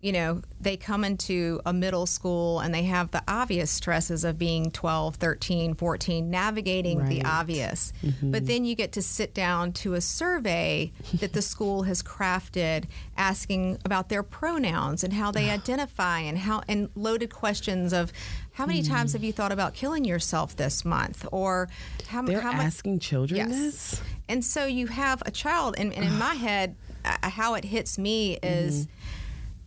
[0.02, 4.38] you know, they come into a middle school and they have the obvious stresses of
[4.40, 7.92] being 12, 13, 14, navigating the obvious.
[8.02, 8.14] Right.
[8.14, 8.32] obvious.
[8.32, 12.86] But then you get to sit down to a survey that the school has crafted
[13.18, 18.14] asking about their pronouns and how they identify and how and loaded questions of
[18.54, 21.70] how many times have you thought about killing yourself this month or
[22.08, 23.50] how, They're how much asking children Yes.
[23.50, 24.02] this.
[24.28, 27.98] and so you have a child, and, and in my head, uh, how it hits
[27.98, 28.96] me is Mm-hmm.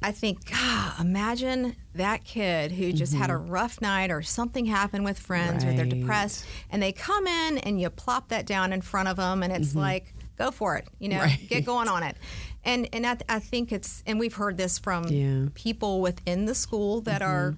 [0.05, 5.05] I think, God, imagine that kid who just had a rough night or something happened
[5.05, 6.01] with friends or they're Mm-hmm.
[6.01, 9.53] Depressed, and they come in and you plop that down in front of them, and
[9.53, 11.27] it's like, go for it, you know, Mm-hmm.
[11.40, 11.49] Right.
[11.49, 12.16] get going on it.
[12.64, 15.25] And, and I, I think it's, and we've heard this from Yeah.
[15.27, 15.47] Mm-hmm.
[15.55, 17.57] people within the school that are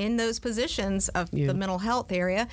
[0.00, 1.46] in those positions of Yeah.
[1.48, 2.48] the mental health area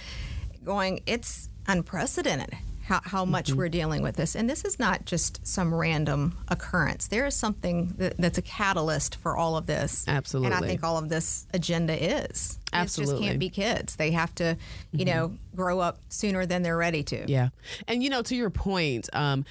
[0.64, 2.54] going, it's unprecedented
[2.86, 3.58] how, how much Mm-hmm.
[3.58, 4.36] we're dealing with this.
[4.36, 7.08] And this is not just some random occurrence.
[7.08, 10.06] There is something that, that's a catalyst for all of this.
[10.08, 10.54] Absolutely.
[10.56, 12.58] And I think all of this agenda is.
[12.72, 13.16] Kids just Absolutely.
[13.16, 13.28] Mm-hmm.
[13.30, 13.96] can't be kids.
[13.96, 14.58] They have to,
[14.92, 17.26] you know, grow up sooner than they're ready to.
[17.32, 17.50] Yeah,
[17.88, 19.46] and you know, to your point, um,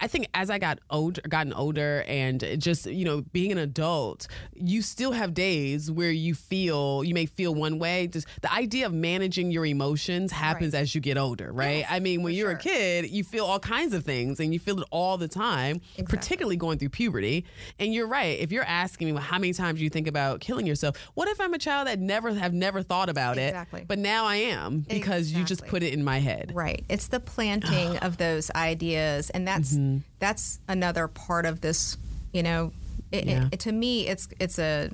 [0.00, 4.26] I think as I got older, gotten older, and just you know, being an adult,
[4.54, 8.06] you still have days where you feel you may feel one way.
[8.06, 10.80] Just the idea of managing your emotions happens Right.
[10.80, 11.84] as you get older, right?
[11.90, 14.80] I mean, when you're a kid, you feel all kinds of things, and you feel
[14.80, 17.44] it all the time, particularly going through puberty.
[17.78, 18.38] And you're right.
[18.38, 21.40] If you're asking me well, how many times you think about killing yourself, what if
[21.40, 23.80] I'm a child that never have never thought about Exactly.
[23.82, 26.52] it, but now I am because you just put it in my head.
[26.54, 26.84] Right.
[26.88, 29.98] It's the planting of those ideas, and that's Mm-hmm.
[30.20, 31.96] that's another part of this.
[32.32, 32.72] You know,
[33.10, 33.48] it, Yeah.
[33.50, 34.90] it, to me, it's it's a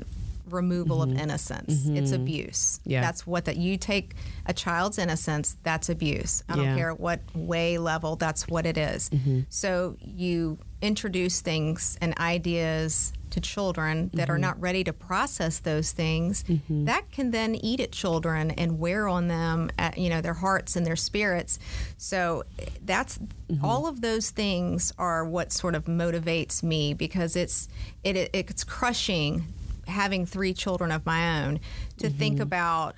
[0.48, 1.87] removal of innocence.
[1.88, 2.79] It's abuse.
[2.79, 2.90] Mm-hmm.
[2.92, 3.00] Yeah.
[3.00, 4.14] That's what that you take
[4.46, 5.57] a child's innocence.
[5.64, 6.42] That's abuse.
[6.48, 6.76] I don't Yeah.
[6.76, 8.14] care what way level.
[8.14, 9.11] That's what it is.
[9.11, 9.40] Mm-hmm.
[9.48, 14.31] So you introduce things and ideas to children that Mm-hmm.
[14.33, 19.07] are not ready to process those things that can then eat at children and wear
[19.09, 21.59] on them at, you know their hearts and their spirits
[21.99, 22.42] so
[22.85, 23.18] that's
[23.49, 23.64] Mm-hmm.
[23.64, 27.68] all of those things are what sort of motivates me because it's
[28.03, 29.44] it, it it's crushing
[29.87, 31.61] having three children of my own
[31.99, 32.18] to Mm-hmm.
[32.18, 32.96] think about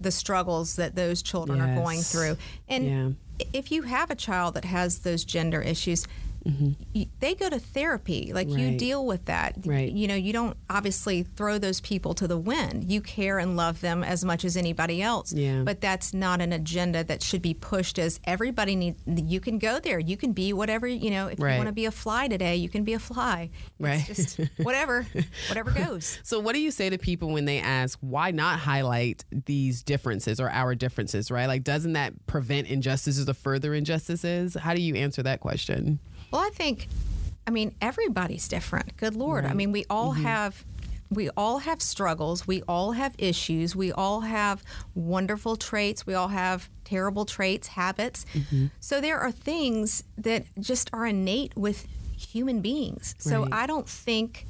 [0.00, 2.36] the struggles that those children are going through
[2.68, 2.84] and
[3.38, 3.46] Yeah.
[3.52, 6.06] if you have a child that has those gender issues
[6.94, 8.76] y they go to therapy like you Mm-hmm.
[8.76, 9.90] Deal with that Right.
[9.92, 13.80] you know you don't obviously throw those people to the wind you care and love
[13.80, 15.62] them as much as anybody else Yeah.
[15.64, 19.78] but that's not an agenda that should be pushed as everybody need you can go
[19.80, 21.52] there you can be whatever you know if Right.
[21.52, 24.08] you want to be a fly today you can be a fly Right.
[24.08, 25.06] it's just whatever
[25.48, 29.24] whatever goes So, what do you say to people when they ask, why not highlight
[29.46, 31.46] these differences or our differences, right?
[31.46, 34.54] Like, doesn't that prevent injustices or further injustices?
[34.54, 35.98] How do you answer that question?
[36.34, 36.88] Well, I think,
[37.46, 38.96] I mean, everybody's different.
[38.96, 39.46] Good Lord.
[39.46, 40.24] I mean, we all mm-hmm.
[40.24, 40.64] have.
[41.08, 42.44] We all have struggles.
[42.44, 43.76] We all have issues.
[43.76, 44.64] We all have
[44.96, 46.08] wonderful traits.
[46.08, 48.26] We all have terrible traits, habits.
[48.34, 48.66] Mm-hmm.
[48.80, 53.14] So there are things that just are innate with human beings.
[53.18, 53.52] So Right.
[53.52, 54.48] I don't think,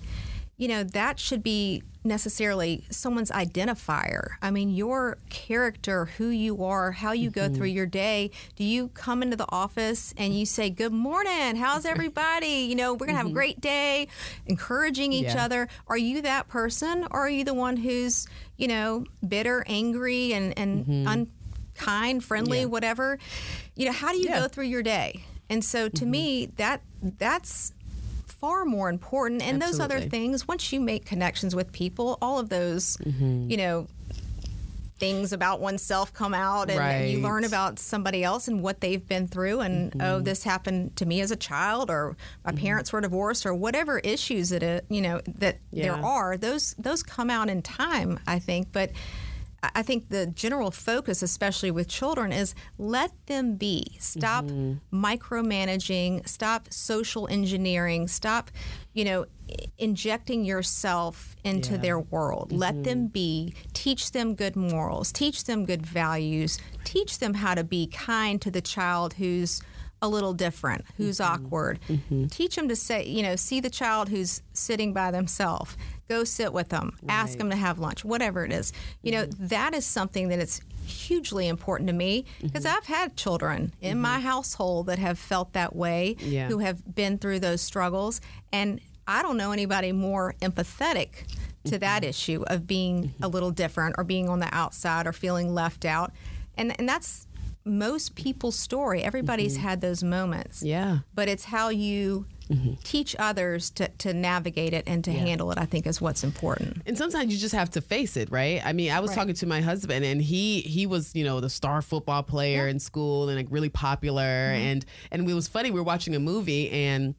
[0.57, 4.33] you know, that should be necessarily someone's identifier.
[4.43, 7.77] I mean, your character, who you are, how you go through mm-hmm.
[7.77, 8.31] your day.
[8.57, 12.67] Do you come into the office and you say, Good morning, how's everybody?
[12.69, 13.35] You know, we're going to have a mm-hmm.
[13.35, 14.09] great day,
[14.47, 15.45] encouraging each Yeah.
[15.45, 15.69] other.
[15.87, 18.27] Are you that person or are you the one who's,
[18.59, 21.27] you know, bitter, angry, and, and mm-hmm.
[21.79, 22.67] unkind, friendly, Yeah.
[22.67, 23.19] whatever?
[23.75, 24.41] You know, how do you Yeah.
[24.41, 25.25] go through your day?
[25.51, 26.83] And so to me, that
[27.19, 27.74] that's
[28.45, 29.41] far more important.
[29.43, 33.51] And those other things, once you make connections with people, all of those, Mm-hmm.
[33.51, 33.87] you know,
[34.99, 39.07] things about oneself come out and, and you learn about somebody else and what they've
[39.09, 40.01] been through and Mm-hmm.
[40.01, 43.99] oh this happened to me as a child or my parents were divorced or whatever
[43.99, 48.39] issues that it, you know that there are those those come out in time I
[48.39, 48.93] think but
[49.75, 53.97] I- think the general focus, especially with children, is let them be.
[54.01, 55.05] Stop mm-hmm.
[55.05, 56.29] micromanaging.
[56.29, 58.09] Stop social engineering.
[58.09, 58.51] Stop,
[58.93, 59.27] you know,
[59.79, 61.79] injecting yourself into Yeah.
[61.79, 62.53] their world.
[62.53, 62.83] Let mm-hmm.
[62.83, 63.55] them be.
[63.73, 65.13] Teach them good morals.
[65.13, 66.59] Teach them good values.
[66.85, 69.61] Teach them how to be kind to the child who's
[70.03, 71.47] a little different, who's mm-hmm.
[71.47, 71.81] awkward.
[72.31, 75.77] Teach them to say, you know, see the child who's sitting by themselves.
[76.09, 76.97] Go sit with them.
[77.09, 78.73] Ask them to have lunch, whatever it is.
[79.03, 79.47] You know, mm-hmm.
[79.47, 82.77] that is something that it's hugely important to me because mm-hmm.
[82.77, 84.27] I've had children in my mm-hmm.
[84.27, 86.49] household that have felt that way, Yeah.
[86.49, 88.21] who have been through those struggles.
[88.53, 91.25] And I don't know anybody more empathetic
[91.65, 95.55] to that issue of being a little different or being on the outside or feeling
[95.55, 96.13] left out.
[96.57, 97.27] And, and that's
[97.65, 99.03] most people's story.
[99.03, 100.99] Everybody's had those moments Yeah.
[101.15, 102.27] but it's how you
[102.85, 106.83] teach others to, to navigate it and to handle it, I think is what's important.
[106.87, 108.61] And sometimes you just have to face it, right?
[108.65, 109.17] I mean, I was Right.
[109.17, 112.79] talking to my husband, and he he was you know the star football player in
[112.79, 114.67] school and like really popular, mm-hmm.
[114.67, 115.71] and and it was funny.
[115.71, 117.15] We were watching a movie and.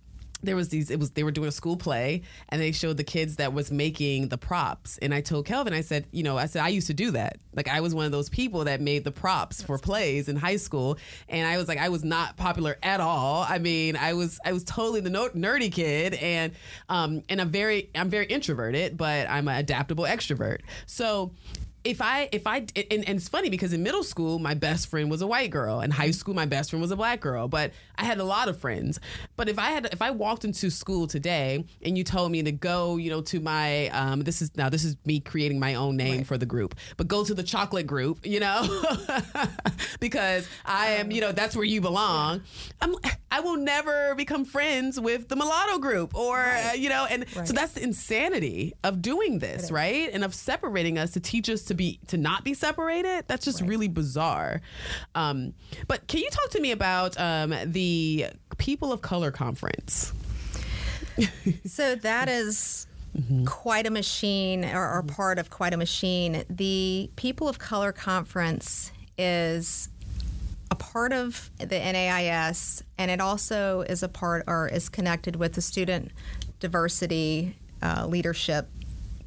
[0.46, 0.90] There was these.
[0.90, 3.72] It was they were doing a school play, and they showed the kids that was
[3.72, 4.98] making the props.
[5.00, 7.38] And I told Kelvin, I said, you know, I said I used to do that.
[7.54, 10.58] Like I was one of those people that made the props for plays in high
[10.58, 10.98] school,
[11.30, 13.46] and I was like, I was not popular at all.
[13.48, 16.54] I mean, I was I was totally the nerdy kid, and
[16.90, 20.60] um and I'm very I'm very introverted, but I'm an adaptable extrovert.
[20.86, 21.32] So
[21.86, 25.10] if I if I and, and it's funny because in middle school my best friend
[25.10, 27.72] was a white girl, in high school my best friend was a black girl, but
[27.96, 29.00] I had a lot of friends.
[29.38, 32.52] But if I had if I walked into school today and you told me to
[32.52, 35.96] go, you know, to my um this is now this is me creating my own
[35.96, 38.68] name for the group, but go to the chocolate group, you know,
[40.00, 42.42] because I am you know that's where you belong.
[42.82, 42.96] I'm
[43.30, 47.54] I will never become friends with the mulatto group or uh, you know, and so
[47.54, 50.10] that's the insanity of doing this, right?
[50.12, 53.26] And of separating us to teach us to be to not be separated.
[53.28, 54.62] That's just really bizarre.
[55.14, 55.54] Um,
[55.88, 60.14] but can you talk to me about um, the People of Color Conference?
[61.66, 62.88] So that is
[63.46, 66.44] quite a machine, or, or part of quite a machine.
[66.50, 69.88] The People of Color Conference is
[70.72, 75.54] a part of the NAIS, and it also is a part or is connected with
[75.54, 76.12] the Student
[76.60, 78.68] Diversity uh, Leadership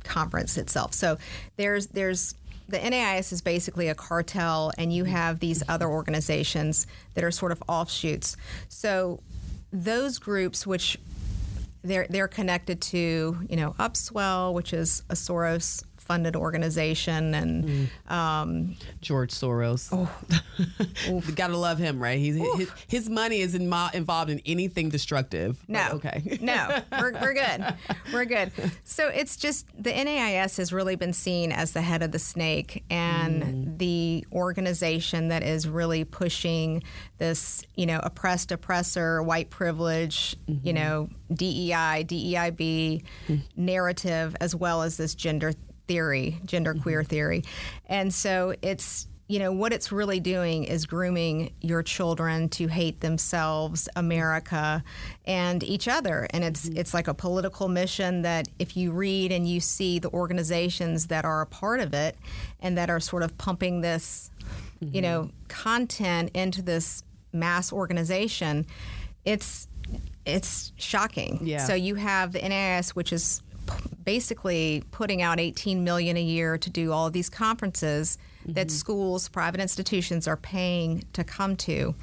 [0.05, 0.93] Conference itself.
[0.95, 1.17] So
[1.57, 2.35] there's there's
[2.69, 7.53] the NAIS is basically a cartel, and you have these other organizations that are sort
[7.53, 8.37] of offshoots.
[8.69, 9.21] So
[9.73, 10.99] those groups, which
[11.83, 18.11] they're they're connected to you know Upswell, which is a Soros funded organization, and mm.
[18.11, 19.91] um, George Soros.
[19.93, 22.19] Oh, gotta love him, right?
[22.19, 25.63] He's, his, his money is in, involved in anything destructive.
[25.69, 26.39] no, But okay.
[26.41, 27.75] no, we're, we're good,
[28.11, 28.53] we're good.
[28.85, 32.85] So it's just the NAIS has really been seen as the head of the snake
[32.89, 33.79] and mm.
[33.79, 36.83] the organization that is really pushing
[37.19, 40.75] this you know oppressed oppressor, white privilege, you mm-hmm.
[40.75, 43.37] know DEI, DEIB hmm.
[43.57, 45.53] narrative, as well as this gender
[45.89, 47.09] theory, gender queer mm-hmm.
[47.09, 47.45] theory.
[47.87, 53.01] And so it's, you know, what it's really doing is grooming your children to hate
[53.01, 54.83] themselves, America,
[55.27, 56.29] and each other.
[56.31, 56.79] And it's mm-hmm.
[56.79, 61.25] it's like a political mission that if you read and you see the organizations that
[61.25, 62.17] are a part of it
[62.61, 64.31] and that are sort of pumping this,
[64.81, 65.47] you know, mm-hmm.
[65.49, 68.67] content into this mass organization,
[69.25, 69.69] it's
[70.25, 71.41] it's shocking.
[71.43, 71.59] Yeah.
[71.67, 76.59] So you have the NAIS, which is p- basically putting out 18 million a year
[76.59, 78.77] to do all of these conferences that mm-hmm.
[78.77, 81.95] schools, private institutions are paying to come to,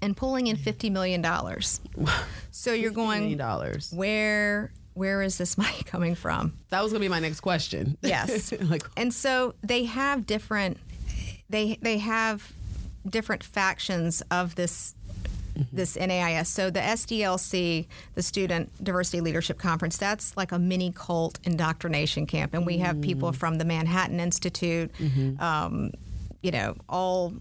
[0.00, 1.80] and pulling in 50 million dollars.
[2.54, 3.90] So you're going dollars.
[3.92, 6.58] where where is this money coming from?
[6.68, 7.96] That was gonna be my next question.
[8.02, 8.52] Yes.
[8.60, 10.78] like and so they have different
[11.48, 12.52] they they have
[13.08, 14.94] different factions of this
[15.54, 15.76] Mm-hmm.
[15.76, 16.48] this NAIS.
[16.48, 22.54] So the SDLC, the Student Diversity Leadership Conference, that's like a mini cult indoctrination camp,
[22.54, 23.36] and we have people mm.
[23.36, 25.42] from the Manhattan Institute, mm-hmm.
[25.42, 25.92] um,
[26.42, 27.34] you know, all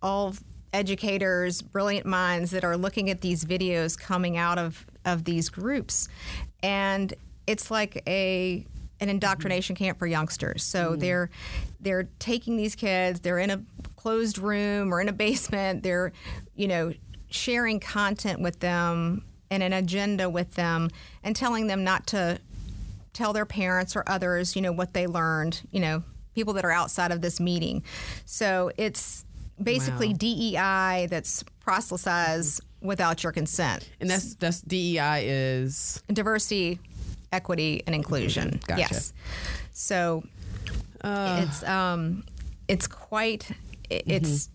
[0.00, 0.34] all
[0.72, 6.08] educators, brilliant minds that are looking at these videos coming out of of these groups,
[6.62, 7.14] and
[7.48, 8.64] it's like a
[9.00, 10.62] an indoctrination camp for youngsters.
[10.62, 11.00] So mm.
[11.00, 11.30] they're
[11.80, 13.62] they're taking these kids, they're in a
[13.96, 16.12] closed room or in a basement, they're
[16.54, 16.92] you know
[17.34, 20.88] sharing content with them and an agenda with them
[21.22, 22.38] and telling them not to
[23.12, 26.02] tell their parents or others, you know, what they learned, you know,
[26.34, 27.82] people that are outside of this meeting.
[28.24, 29.24] So it's
[29.62, 30.16] basically Wow.
[30.18, 33.88] DEI that's proselytized without your consent.
[34.00, 36.78] and that's that's DEI is Diversity,
[37.32, 38.60] equity, and inclusion.
[38.66, 38.80] Gotcha.
[38.80, 39.12] Yes.
[39.72, 40.22] So
[41.04, 42.24] it's um
[42.68, 43.50] it's quite
[43.94, 44.24] it- mm-hmm.
[44.24, 44.48] it's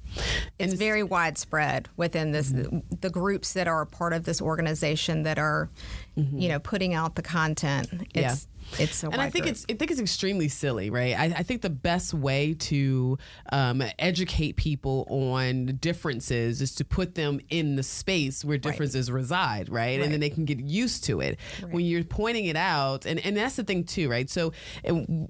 [0.58, 2.80] it's very widespread within this mm-hmm.
[3.02, 5.70] the groups that are a part of this organization that are
[6.18, 6.38] mm-hmm.
[6.38, 8.08] you know putting out the content.
[8.14, 8.48] It's
[8.78, 9.56] it's a and I think group.
[9.56, 11.18] it's I think it's extremely silly, right?
[11.18, 13.18] I, I think the best way to
[13.52, 19.70] um, educate people on differences is to put them in the space where differences reside,
[19.70, 20.00] right?
[20.00, 21.40] And then they can get used to it.
[21.72, 24.30] When you're pointing it out, and, and that's the thing too, right?
[24.30, 24.54] So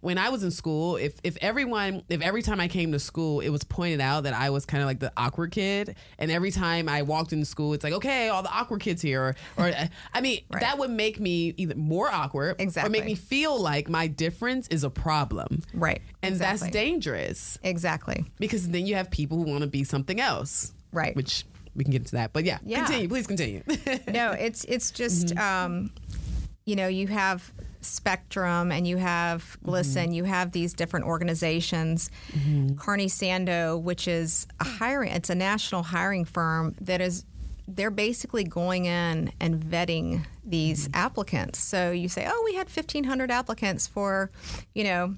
[0.02, 3.40] when I was in school, if if everyone, if every time I came to school,
[3.40, 6.52] it was pointed out that I was kind of like the awkward kid, and every
[6.52, 9.72] time I walked into school, it's like, okay, all the awkward kids here, or, or
[10.14, 10.62] I mean, Right.
[10.62, 14.68] that would make me either more awkward, exactly, or make me feel like my difference
[14.70, 15.62] is a problem.
[15.74, 16.02] Right.
[16.24, 20.74] And that's dangerous exactly because then you have people who want to be something else.
[20.92, 21.16] Right.
[21.16, 22.34] Which we can get into that.
[22.34, 22.86] But yeah, Yeah.
[22.86, 23.08] continue.
[23.08, 23.64] Please continue.
[24.08, 25.66] no, it's it's just mm-hmm.
[25.66, 25.92] um,
[26.66, 29.66] you know you have Spectrum and you have mm-hmm.
[29.66, 32.10] Glisten, you have these different organizations.
[32.32, 32.76] Mm-hmm.
[32.76, 37.26] Carney Sandoe, which is a hiring, it's a national hiring firm that is
[37.76, 40.96] they're basically going in and vetting these mm-hmm.
[40.96, 41.60] applicants.
[41.60, 44.30] So you say, oh, we had 1,500 applicants for,
[44.74, 45.16] you know,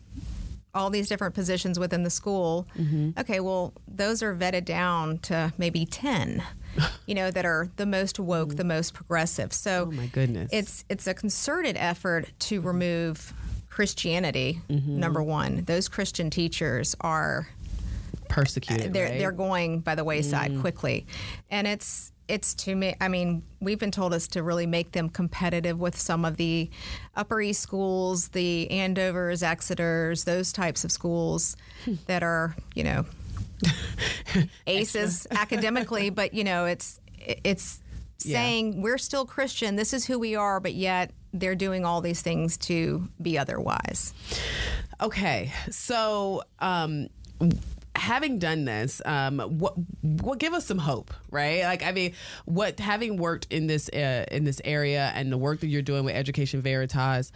[0.73, 2.67] all these different positions within the school.
[2.77, 3.19] Mm-hmm.
[3.19, 6.43] Okay, well, those are vetted down to maybe 10,
[7.05, 8.67] you know, that are the most woke, the mm.
[8.67, 9.53] most progressive.
[9.53, 10.49] So Oh, my goodness.
[10.53, 13.33] it's it's a concerted effort to remove
[13.69, 14.61] Christianity.
[14.69, 14.99] Mm-hmm.
[14.99, 17.47] Number one, those Christian teachers are
[18.29, 18.93] Persecuted.
[18.93, 19.19] they're right?
[19.19, 21.05] they're going by the wayside quickly,
[21.49, 22.95] and it's it's to me.
[23.01, 26.69] I mean, we've been told us to really make them competitive with some of the
[27.15, 31.57] Upper East schools, the Andovers, Exeters, those types of schools
[32.07, 33.05] that are you know
[34.67, 37.79] aces academically, but you know it's it's
[38.23, 38.34] Yeah.
[38.38, 39.75] saying we're still Christian.
[39.75, 44.13] This is who we are, but yet they're doing all these things to be otherwise.
[45.01, 47.07] Okay, so um,
[47.95, 51.63] having done this, um, what what give us some hope, right?
[51.63, 52.13] Like, I mean,
[52.45, 56.05] what having worked in this uh, in this area and the work that you're doing
[56.05, 57.31] with Education Veritas,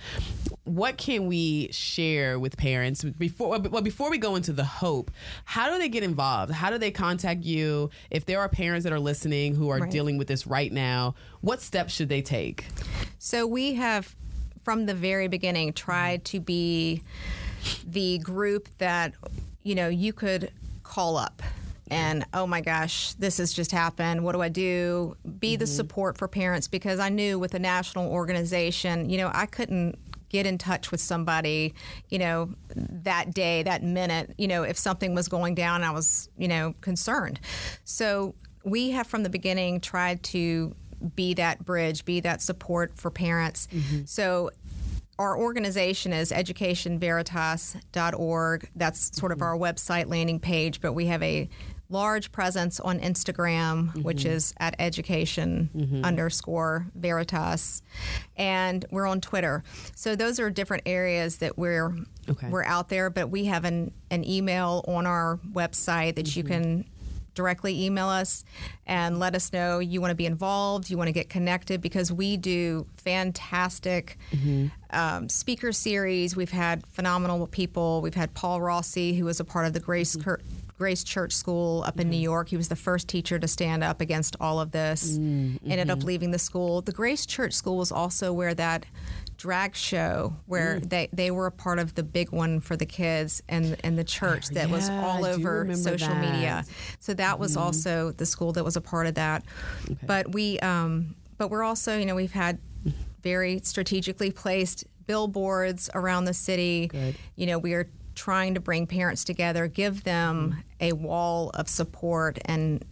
[0.64, 3.60] what can we share with parents before?
[3.60, 5.12] Well, before we go into the hope,
[5.44, 6.52] how do they get involved?
[6.52, 7.90] How do they contact you?
[8.10, 9.92] If there are parents that are listening who are Right.
[9.92, 12.66] dealing with this right now, what steps should they take?
[13.20, 14.16] So we have,
[14.64, 17.04] from the very beginning, tried to be
[17.86, 19.14] the group that
[19.66, 20.52] you know you could
[20.84, 21.42] call up
[21.92, 24.24] and oh my gosh this has just happened.
[24.24, 25.18] What do i do?
[25.40, 25.74] Be the mm-hmm.
[25.74, 29.98] support for parents because i knew with a national organization you know i couldn't
[30.30, 31.74] get in touch with somebody
[32.10, 36.30] you know that day that minute you know if something was going down i was
[36.38, 37.40] you know concerned.
[37.84, 40.76] So we have from the beginning tried to
[41.16, 43.68] be that bridge be that support for parents.
[43.72, 44.06] Mm-hmm.
[44.06, 44.50] So
[45.18, 48.70] our organization is educationveritas.org.
[48.76, 49.48] That's sort of mm-hmm.
[49.48, 51.50] our website landing page, but we have a
[51.90, 54.02] large presence on Instagram, mm-hmm.
[54.02, 56.04] which is at education mm-hmm.
[56.04, 57.82] underscore veritas,
[58.36, 59.64] and we're on Twitter.
[59.96, 61.96] So those are different areas that we're
[62.28, 62.50] Okay.
[62.50, 63.10] we're out there.
[63.10, 66.86] But we have an an email on our website that you can
[67.36, 68.44] directly email us
[68.88, 72.12] and let us know you want to be involved, you want to get connected because
[72.12, 74.68] we do fantastic mm-hmm.
[74.90, 76.36] um, speaker series.
[76.36, 78.02] We've had phenomenal people.
[78.02, 80.24] We've had Paul Rossi, who was a part of the Grace mm-hmm.
[80.24, 80.42] Cur-
[80.78, 82.24] Grace Church School up in New mm-hmm.
[82.24, 82.50] York.
[82.50, 85.18] He was the first teacher to stand up against all of this.
[85.18, 86.82] Mm, Ended up leaving the school.
[86.82, 88.86] The Grace Church School was also where that
[89.38, 93.44] drag show where they, they were a part of the big one for the kids
[93.50, 96.34] and and the church that was all over social that.
[96.34, 96.66] media.
[97.00, 99.44] So that was also the school that was a part of that.
[100.06, 102.60] But we, um, but we're also, you know, we've had
[103.22, 106.88] very strategically placed billboards around the city.
[106.88, 107.16] Good.
[107.36, 112.40] You know, we are trying to bring parents together, give them a wall of support,
[112.46, 112.84] and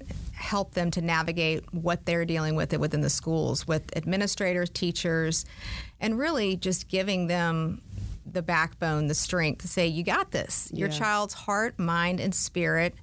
[0.44, 5.46] help them to navigate what they're dealing with it within the schools with administrators, teachers,
[6.02, 7.82] and really just giving them
[8.26, 10.70] the backbone, the strength to say, you got this.
[10.74, 10.98] Your Yeah.
[10.98, 12.94] child's heart, mind, and spirit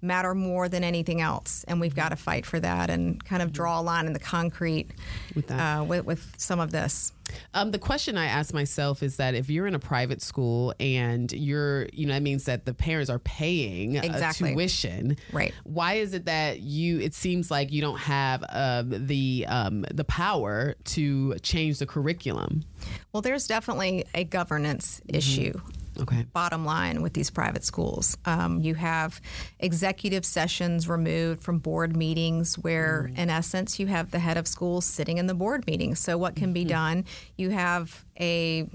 [0.00, 1.64] matter more than anything else.
[1.68, 4.18] And we've got to fight for that and kind of draw a line in the
[4.18, 4.88] concrete
[5.34, 5.80] With that.
[5.80, 7.12] uh, with, with some of this.
[7.52, 11.30] Um, the question I ask myself is that if you're in a private school and
[11.30, 14.52] you're, you know, that means that the parents are paying Exactly.
[14.52, 15.16] a tuition.
[15.30, 15.52] Right.
[15.64, 17.00] Why is it that you?
[17.00, 22.64] It seems like you don't have um, the um, the power to change the curriculum.
[23.12, 25.60] Well, there's definitely a governance issue.
[26.00, 26.26] Okay.
[26.32, 29.20] Bottom line with these private schools, um, you have
[29.58, 34.80] executive sessions removed from board meetings, where in essence you have the head of school
[34.80, 35.94] sitting in the board meeting.
[35.94, 37.04] So, what can be done?
[37.36, 38.68] You have a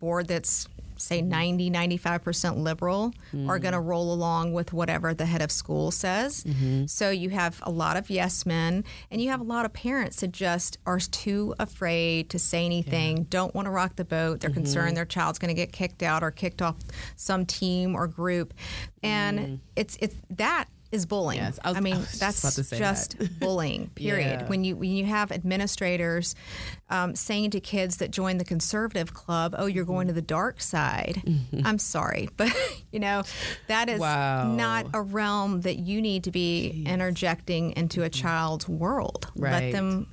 [0.00, 0.68] board that's
[1.00, 1.30] say mm-hmm.
[1.30, 3.12] 90 95% liberal
[3.48, 3.86] are going to mm.
[3.86, 6.44] roll along with whatever the head of school says.
[6.44, 6.86] Mm-hmm.
[6.86, 10.20] So you have a lot of yes men and you have a lot of parents
[10.20, 14.50] that just are too afraid to say anything don't want to rock the boat they're
[14.50, 14.60] mm-hmm.
[14.60, 16.76] concerned their child's going to get kicked out or kicked off
[17.16, 18.54] some team or group.
[19.02, 21.42] And it's it's that is bullying.
[21.42, 23.38] Yes, I was- I, I mean, was that's say just that.
[23.40, 23.88] bullying.
[23.94, 24.40] Period.
[24.40, 24.48] Yeah.
[24.48, 26.34] When you when you have administrators
[26.88, 30.60] um, saying to kids that join the conservative club, "Oh, you're going to the dark
[30.60, 31.60] side," mm-hmm.
[31.64, 32.52] I'm sorry, but
[32.92, 33.22] you know
[33.68, 34.52] that is Wow.
[34.52, 38.20] not a realm that you need to be interjecting into a mm-hmm.
[38.20, 39.30] child's world.
[39.36, 39.64] Right.
[39.64, 40.08] Let them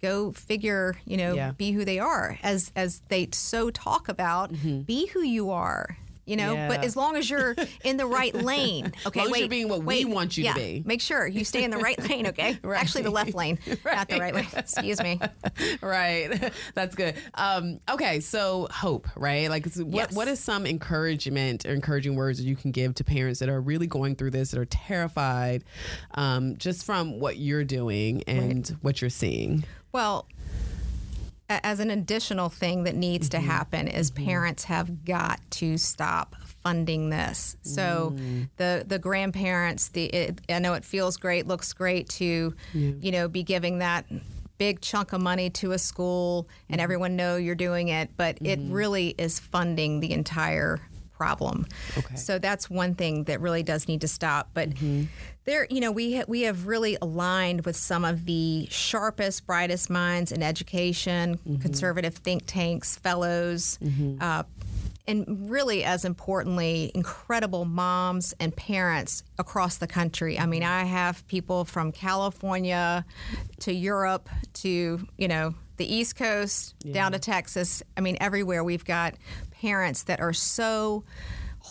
[0.00, 0.96] go figure.
[1.04, 1.52] You know, Yeah.
[1.52, 4.52] be who they are, as as they so talk about.
[4.52, 4.80] Mm-hmm.
[4.82, 5.96] Be who you are.
[6.24, 6.54] You know.
[6.68, 7.54] But as long as you're
[7.84, 9.20] in the right lane, okay.
[9.20, 10.82] long as wait, you're being what we want you to be.
[10.86, 12.58] Make sure you stay in the right lane, okay?
[12.72, 12.80] Right.
[12.80, 14.46] Actually, the left lane, not the right lane.
[14.56, 15.20] Excuse me.
[15.82, 16.52] right.
[16.74, 17.16] That's good.
[17.34, 19.48] Um, okay, so hope, right?
[19.50, 20.12] Like, what Yes.
[20.12, 23.60] what is some encouragement or encouraging words that you can give to parents that are
[23.60, 25.64] really going through this, that are terrified,
[26.14, 29.64] um, just from what you're doing and what you're seeing?
[29.92, 30.26] Well,
[31.62, 33.46] as an additional thing that needs to mm-hmm.
[33.46, 34.24] happen is mm-hmm.
[34.24, 37.56] parents have got to stop funding this.
[37.62, 38.48] So mm.
[38.56, 43.28] the the grandparents, the it, I know it feels great, looks great to you know
[43.28, 44.06] be giving that
[44.58, 46.84] big chunk of money to a school and mm-hmm.
[46.84, 50.78] everyone know you're doing it, but it really is funding the entire
[51.22, 51.66] problem.
[51.96, 52.16] Okay.
[52.16, 54.50] So that's one thing that really does need to stop.
[54.54, 54.70] But
[55.44, 59.90] there, you know, we ha- we have really aligned with some of the sharpest, brightest
[59.90, 61.56] minds in education, mm-hmm.
[61.56, 63.78] conservative think tanks, fellows.
[63.82, 64.18] Mm-hmm.
[64.20, 64.44] Uh,
[65.08, 70.38] and really, as importantly, incredible moms and parents across the country.
[70.38, 70.70] I mean, mm-hmm.
[70.70, 73.04] I have people from California
[73.60, 77.82] to Europe to, you know, the East Coast down to Texas.
[77.96, 79.14] I mean, everywhere we've got
[79.50, 81.02] parents that are so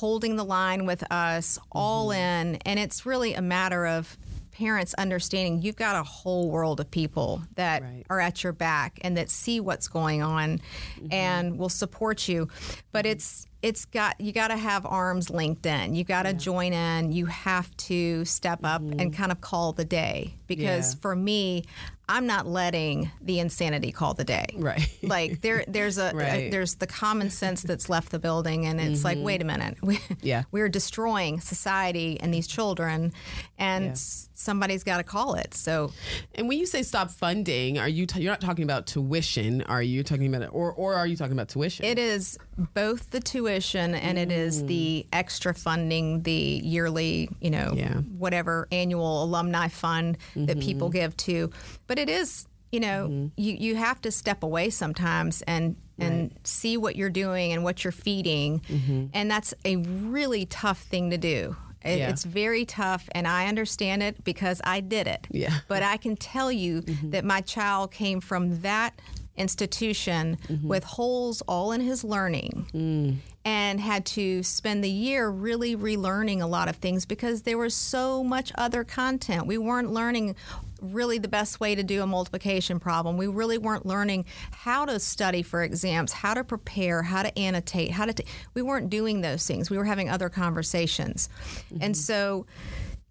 [0.01, 2.53] holding the line with us, all mm-hmm.
[2.53, 2.55] in.
[2.65, 4.17] And it's really a matter of
[4.51, 8.03] parents understanding you've got a whole world of people that Right.
[8.09, 11.13] are at your back and that see what's going on mm-hmm.
[11.13, 12.47] and will support you.
[12.91, 13.11] But mm-hmm.
[13.11, 15.93] it's it's got you got to have arms linked in.
[15.95, 17.11] You got to join in.
[17.11, 19.09] You have to step up and mm-hmm.
[19.11, 20.99] kind of call the day because Yeah.
[21.01, 21.65] for me,
[22.09, 24.47] I'm not letting the insanity call the day.
[24.57, 24.85] Right.
[25.01, 26.51] Like there there's a, Right.
[26.51, 29.25] there's the common sense that's left the building and it's like mm-hmm.
[29.25, 29.77] wait a minute.
[29.83, 30.43] We, Yeah.
[30.51, 33.13] We're destroying society and these children
[33.57, 33.93] and Yeah.
[34.33, 35.53] somebody's got to call it.
[35.53, 35.93] So
[36.35, 39.61] And when you say stop funding, are you t- you're not talking about tuition?
[39.63, 41.85] Are you talking about it, or or are you talking about tuition?
[41.85, 42.37] It is
[42.73, 43.50] both the tuition
[43.95, 45.17] and it is the mm.
[45.17, 47.95] extra funding, the yearly, you know, Yeah.
[48.17, 50.99] whatever annual alumni fund that people mm-hmm.
[50.99, 51.51] give to.
[51.87, 53.27] But it is, you know, mm-hmm.
[53.35, 57.83] you, you have to step away sometimes and and see what you're doing and what
[57.83, 58.61] you're feeding.
[58.61, 59.05] Mm-hmm.
[59.13, 61.55] And that's a really tough thing to do.
[61.83, 62.09] It, Yeah.
[62.09, 65.27] It's very tough, and I understand it because I did it.
[65.29, 65.59] Yeah.
[65.67, 68.99] But I can tell you that my child came from that
[69.37, 73.15] institution with holes all in his learning mm.
[73.43, 77.73] And had to spend the year really relearning a lot of things because there was
[77.73, 79.47] so much other content.
[79.47, 80.35] We weren't learning
[80.81, 83.17] really the best way to do a multiplication problem.
[83.17, 87.91] We really weren't learning how to study for exams, how to prepare, how to annotate,
[87.91, 88.13] how to.
[88.13, 89.69] T- we weren't doing those things.
[89.69, 91.29] We were having other conversations.
[91.69, 91.93] And mm-hmm.
[91.93, 92.45] so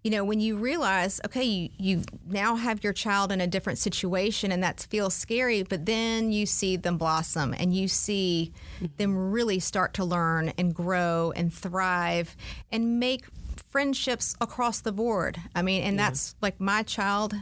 [0.03, 3.77] you know, when you realize, okay, you, you now have your child in a different
[3.77, 8.51] situation and that feels scary, but then you see them blossom and you see
[8.97, 9.31] them mm-hmm.
[9.31, 12.35] really start to learn and grow and thrive
[12.71, 13.25] and make
[13.69, 15.37] friendships across the board.
[15.55, 17.35] I mean, and that's like my child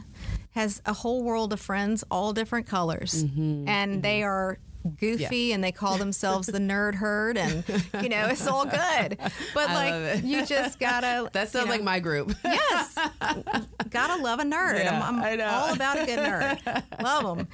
[0.52, 3.68] has a whole world of friends, all different colors, mm-hmm.
[3.68, 4.28] and they mm-hmm.
[4.28, 4.58] are
[4.96, 7.64] goofy and they call themselves the nerd herd and
[8.02, 9.18] you know it's all good
[9.54, 12.34] but I like you just gotta that sounds you know, like my group.
[12.44, 12.96] Yes.
[13.90, 14.82] Gotta love a nerd.
[14.84, 17.02] Yeah, I'm, I'm all about a good nerd.
[17.02, 17.48] love them.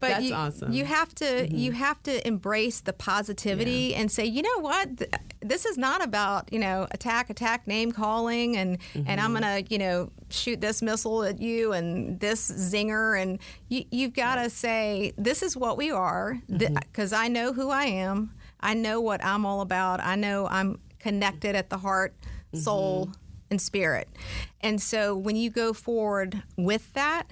[0.00, 0.68] But That's you, awesome.
[0.68, 0.76] Mm-hmm.
[0.76, 5.02] you have to you have to embrace the positivity and say, you know what,
[5.40, 9.20] this is not about you know attack, attack, name calling, and and Mm-hmm.
[9.20, 14.14] I'm gonna you know shoot this missile at you and this zinger, and you, you've
[14.14, 16.74] got to say this is what we are Mm-hmm.
[16.74, 18.32] because I know who I am.
[18.60, 20.00] I know what I'm all about.
[20.00, 22.58] I know I'm connected at the heart, Mm-hmm.
[22.58, 23.10] soul,
[23.50, 24.08] and spirit.
[24.60, 27.24] And so when you go forward with that,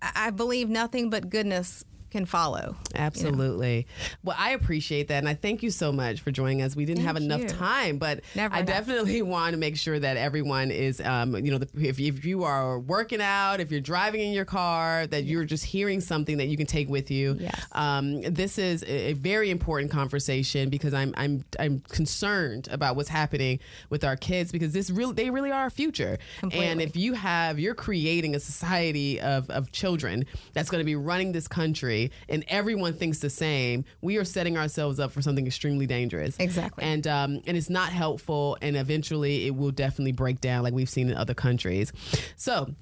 [0.00, 2.76] I believe nothing but goodness can follow.
[2.94, 3.86] Absolutely.
[4.24, 5.18] Well, I appreciate that.
[5.18, 6.74] And I thank you so much for joining us.
[6.74, 7.48] We didn't have enough you.
[7.48, 8.68] time, but Never I enough.
[8.68, 12.44] definitely want to make sure that everyone is, um, you know, the, if, if you
[12.44, 16.46] are working out, if you're driving in your car, that you're just hearing something that
[16.46, 17.36] you can take with you.
[17.38, 17.66] Yes.
[17.72, 23.08] Um, this is a, a very important conversation because I'm, I'm, I'm concerned about what's
[23.08, 23.58] happening
[23.90, 26.18] with our kids because this really, they really are our future.
[26.52, 30.96] And if you have, you're creating a society of, of children that's going to be
[30.96, 31.97] running this country
[32.28, 36.36] and everyone thinks the same, we are setting ourselves up for something extremely dangerous.
[36.38, 36.84] Exactly.
[36.84, 40.90] And um, and it's not helpful, and eventually it will definitely break down, like we've
[40.90, 41.92] seen in other countries.
[42.36, 42.74] So,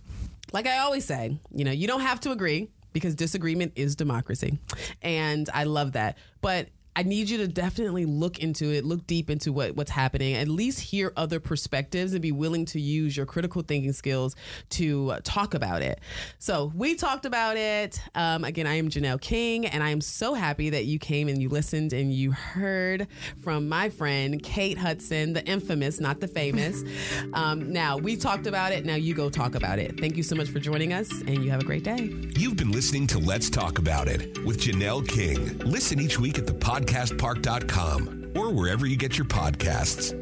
[0.52, 4.58] like I always say, you know, you don't have to agree because disagreement is democracy,
[5.02, 6.18] and I love that.
[6.40, 6.68] But
[6.98, 10.48] I need you to definitely look into it, look deep into what, what's happening, at
[10.48, 14.34] least hear other perspectives and be willing to use your critical thinking skills
[14.70, 16.00] to uh, talk about it.
[16.38, 18.00] So we talked about it.
[18.14, 21.42] Um, again, I am Janelle King, and I am so happy that you came and
[21.42, 23.08] you listened and you heard
[23.42, 26.82] from my friend Kate Hudson, the infamous, not the famous.
[27.34, 28.86] um, now, we talked about it.
[28.86, 30.00] Now you go talk about it.
[30.00, 32.10] Thank you so much for joining us, and you have a great day.
[32.36, 35.58] You've been listening to Let's Talk About It with Janelle King.
[35.58, 36.54] Listen each week at the
[36.86, 40.14] podcastpark.com or wherever you get your podcasts.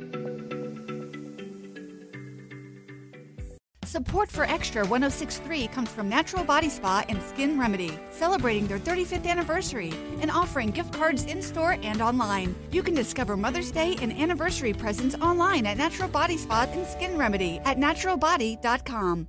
[3.85, 9.25] Support for Extra 1063 comes from Natural Body Spa and Skin Remedy, celebrating their 35th
[9.25, 12.57] anniversary and offering gift cards in store and online.
[12.73, 17.17] You can discover Mother's Day and anniversary presents online at Natural Body Spa and Skin
[17.17, 19.29] Remedy at naturalbody.com.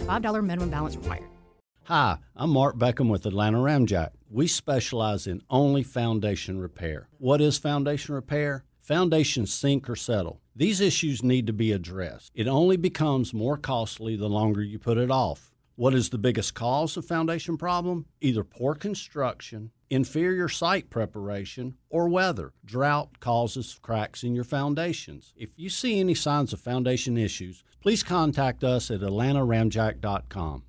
[0.00, 1.24] a $5 minimum balance required.
[1.84, 4.10] Hi, I'm Mark Beckham with Atlanta Ramjack.
[4.28, 7.08] We specialize in only foundation repair.
[7.18, 8.64] What is foundation repair?
[8.80, 10.40] Foundations sink or settle.
[10.54, 12.32] These issues need to be addressed.
[12.34, 15.52] It only becomes more costly the longer you put it off.
[15.76, 18.06] What is the biggest cause of foundation problem?
[18.20, 22.52] Either poor construction, inferior site preparation, or weather.
[22.64, 25.34] Drought causes cracks in your foundations.
[25.36, 30.66] If you see any signs of foundation issues, please contact us at atlantaramjack.com.